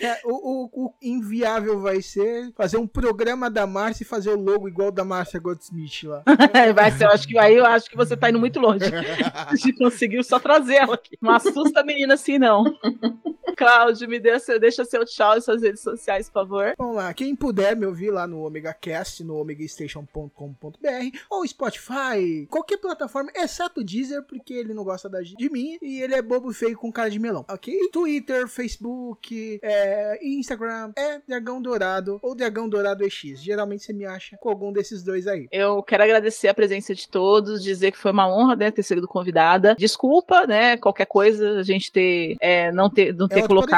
É, 0.00 0.20
o, 0.24 0.30
o, 0.32 0.86
o, 0.86 0.94
inviável 1.02 1.80
vai 1.80 2.02
ser 2.02 2.52
fazer 2.54 2.76
um 2.76 2.86
programa 2.86 3.07
da 3.50 3.66
Márcia 3.66 4.02
e 4.02 4.06
fazer 4.06 4.30
o 4.30 4.40
logo 4.40 4.68
igual 4.68 4.90
da 4.90 5.04
Márcia 5.04 5.40
Goldsmith 5.40 6.04
lá. 6.04 6.22
vai 6.74 6.90
ser, 6.90 7.04
eu 7.04 7.10
acho 7.10 7.26
que 7.26 7.38
aí 7.38 7.56
eu 7.56 7.66
acho 7.66 7.90
que 7.90 7.96
você 7.96 8.16
tá 8.16 8.30
indo 8.30 8.38
muito 8.38 8.60
longe. 8.60 8.84
A 9.34 9.54
gente 9.54 9.78
conseguiu 9.78 10.22
só 10.22 10.38
trazer 10.38 10.76
ela 10.76 10.94
aqui. 10.94 11.16
Não 11.20 11.32
assusta 11.32 11.80
a 11.80 11.84
menina 11.84 12.14
assim, 12.14 12.38
não. 12.38 12.64
Cláudio, 13.58 14.08
me 14.08 14.20
deixa, 14.20 14.56
deixa 14.56 14.84
seu 14.84 15.04
tchau 15.04 15.36
e 15.36 15.42
suas 15.42 15.62
redes 15.62 15.80
sociais, 15.80 16.28
por 16.28 16.34
favor. 16.34 16.74
Vamos 16.78 16.94
lá, 16.94 17.12
quem 17.12 17.34
puder 17.34 17.74
me 17.74 17.86
ouvir 17.86 18.12
lá 18.12 18.24
no 18.24 18.46
Omega 18.46 18.72
Cast, 18.72 19.24
no 19.24 19.34
omegastation.com.br 19.34 21.18
ou 21.28 21.44
Spotify, 21.44 22.46
qualquer 22.48 22.76
plataforma, 22.76 23.32
exceto 23.34 23.80
o 23.80 23.84
Deezer, 23.84 24.22
porque 24.22 24.54
ele 24.54 24.72
não 24.72 24.84
gosta 24.84 25.08
da, 25.08 25.20
de 25.20 25.50
mim 25.50 25.76
e 25.82 26.00
ele 26.00 26.14
é 26.14 26.22
bobo 26.22 26.52
feio 26.52 26.78
com 26.78 26.92
cara 26.92 27.10
de 27.10 27.18
melão, 27.18 27.44
ok? 27.50 27.76
Twitter, 27.92 28.46
Facebook, 28.46 29.58
é, 29.60 30.24
Instagram, 30.24 30.92
é 30.96 31.20
Dragão 31.26 31.60
Dourado 31.60 32.20
ou 32.22 32.36
Dragão 32.36 32.68
Dourado 32.68 33.04
EX. 33.04 33.42
Geralmente 33.42 33.82
você 33.82 33.92
me 33.92 34.06
acha 34.06 34.36
com 34.36 34.48
algum 34.48 34.72
desses 34.72 35.02
dois 35.02 35.26
aí. 35.26 35.48
Eu 35.50 35.82
quero 35.82 36.04
agradecer 36.04 36.46
a 36.46 36.54
presença 36.54 36.94
de 36.94 37.08
todos, 37.08 37.60
dizer 37.60 37.90
que 37.90 37.98
foi 37.98 38.12
uma 38.12 38.32
honra 38.32 38.54
né, 38.54 38.70
ter 38.70 38.84
sido 38.84 39.08
convidada. 39.08 39.74
Desculpa, 39.76 40.46
né? 40.46 40.76
Qualquer 40.76 41.06
coisa 41.06 41.58
a 41.58 41.62
gente 41.64 41.90
ter 41.90 42.36
é, 42.40 42.70
não 42.70 42.88
ter, 42.88 43.12
não 43.12 43.26
ter 43.26 43.40
é 43.40 43.47
tudo 43.48 43.66
que 43.66 43.74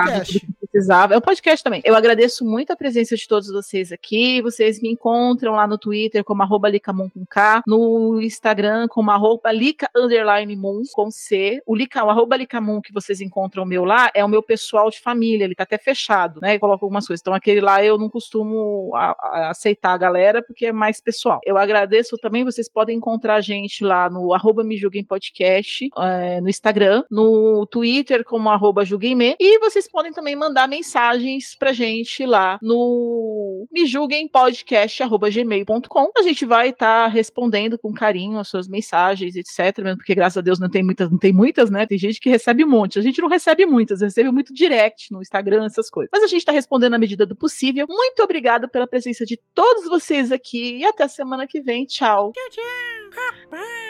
precisava. 0.70 1.14
É 1.14 1.18
um 1.18 1.20
podcast 1.20 1.62
também. 1.62 1.82
Eu 1.84 1.94
agradeço 1.94 2.44
muito 2.44 2.72
a 2.72 2.76
presença 2.76 3.16
de 3.16 3.26
todos 3.26 3.50
vocês 3.50 3.92
aqui. 3.92 4.40
Vocês 4.40 4.80
me 4.80 4.88
encontram 4.90 5.52
lá 5.52 5.66
no 5.66 5.76
Twitter 5.76 6.24
como 6.24 6.42
arroba 6.42 6.68
Licamon 6.68 7.08
com 7.10 7.26
K, 7.26 7.62
no 7.66 8.20
Instagram 8.20 8.86
como 8.88 9.10
arroba 9.10 9.50
Lica 9.52 9.90
underline 9.94 10.54
Moon 10.56 10.82
com 10.92 11.10
C. 11.10 11.60
O, 11.66 11.74
Lica, 11.74 12.04
o 12.04 12.10
arroba 12.10 12.36
Licamon 12.36 12.80
que 12.80 12.92
vocês 12.92 13.20
encontram 13.20 13.64
meu 13.64 13.84
lá 13.84 14.10
é 14.14 14.24
o 14.24 14.28
meu 14.28 14.42
pessoal 14.42 14.90
de 14.90 15.00
família, 15.00 15.44
ele 15.44 15.54
tá 15.54 15.64
até 15.64 15.76
fechado, 15.76 16.40
né? 16.40 16.58
Coloca 16.58 16.84
algumas 16.84 17.06
coisas. 17.06 17.20
Então 17.20 17.34
aquele 17.34 17.60
lá 17.60 17.84
eu 17.84 17.98
não 17.98 18.08
costumo 18.08 18.92
a, 18.94 19.16
a 19.20 19.50
aceitar 19.50 19.92
a 19.92 19.98
galera 19.98 20.42
porque 20.42 20.66
é 20.66 20.72
mais 20.72 21.00
pessoal. 21.00 21.40
Eu 21.44 21.58
agradeço 21.58 22.16
também, 22.18 22.44
vocês 22.44 22.68
podem 22.68 22.96
encontrar 22.96 23.36
a 23.36 23.40
gente 23.40 23.84
lá 23.84 24.08
no 24.08 24.32
arroba 24.32 24.62
Me 24.62 24.76
Julguem 24.76 25.04
Podcast, 25.04 25.88
é, 25.98 26.40
no 26.40 26.48
Instagram, 26.48 27.02
no 27.10 27.66
Twitter 27.66 28.24
como 28.24 28.48
arroba 28.48 28.84
Julguemme, 28.84 29.36
e 29.38 29.58
vocês 29.58 29.90
podem 29.90 30.12
também 30.12 30.36
mandar 30.36 30.59
mensagens 30.66 31.54
pra 31.54 31.72
gente 31.72 32.24
lá 32.24 32.58
no 32.62 33.66
me 33.70 33.86
julguem 33.86 34.28
podcast@gmail.com. 34.28 36.10
A 36.16 36.22
gente 36.22 36.44
vai 36.44 36.70
estar 36.70 37.04
tá 37.04 37.06
respondendo 37.06 37.78
com 37.78 37.92
carinho 37.92 38.38
as 38.38 38.48
suas 38.48 38.68
mensagens, 38.68 39.36
etc, 39.36 39.78
mesmo 39.82 39.98
porque 39.98 40.14
graças 40.14 40.38
a 40.38 40.40
Deus 40.40 40.58
não 40.58 40.68
tem 40.68 40.82
muitas, 40.82 41.10
não 41.10 41.18
tem 41.18 41.32
muitas, 41.32 41.70
né? 41.70 41.86
Tem 41.86 41.98
gente 41.98 42.20
que 42.20 42.30
recebe 42.30 42.64
um 42.64 42.68
monte. 42.68 42.98
A 42.98 43.02
gente 43.02 43.20
não 43.20 43.28
recebe 43.28 43.66
muitas, 43.66 44.00
recebe 44.00 44.30
muito 44.30 44.52
direct 44.52 45.12
no 45.12 45.20
Instagram, 45.20 45.66
essas 45.66 45.90
coisas. 45.90 46.10
Mas 46.12 46.22
a 46.22 46.26
gente 46.26 46.40
está 46.40 46.52
respondendo 46.52 46.92
na 46.92 46.98
medida 46.98 47.26
do 47.26 47.36
possível. 47.36 47.86
Muito 47.88 48.22
obrigada 48.22 48.68
pela 48.68 48.86
presença 48.86 49.24
de 49.24 49.38
todos 49.54 49.84
vocês 49.88 50.32
aqui 50.32 50.78
e 50.78 50.84
até 50.84 51.06
semana 51.08 51.46
que 51.46 51.60
vem. 51.60 51.84
Tchau. 51.84 52.32
Tchau, 52.32 52.50
tchau. 52.50 53.89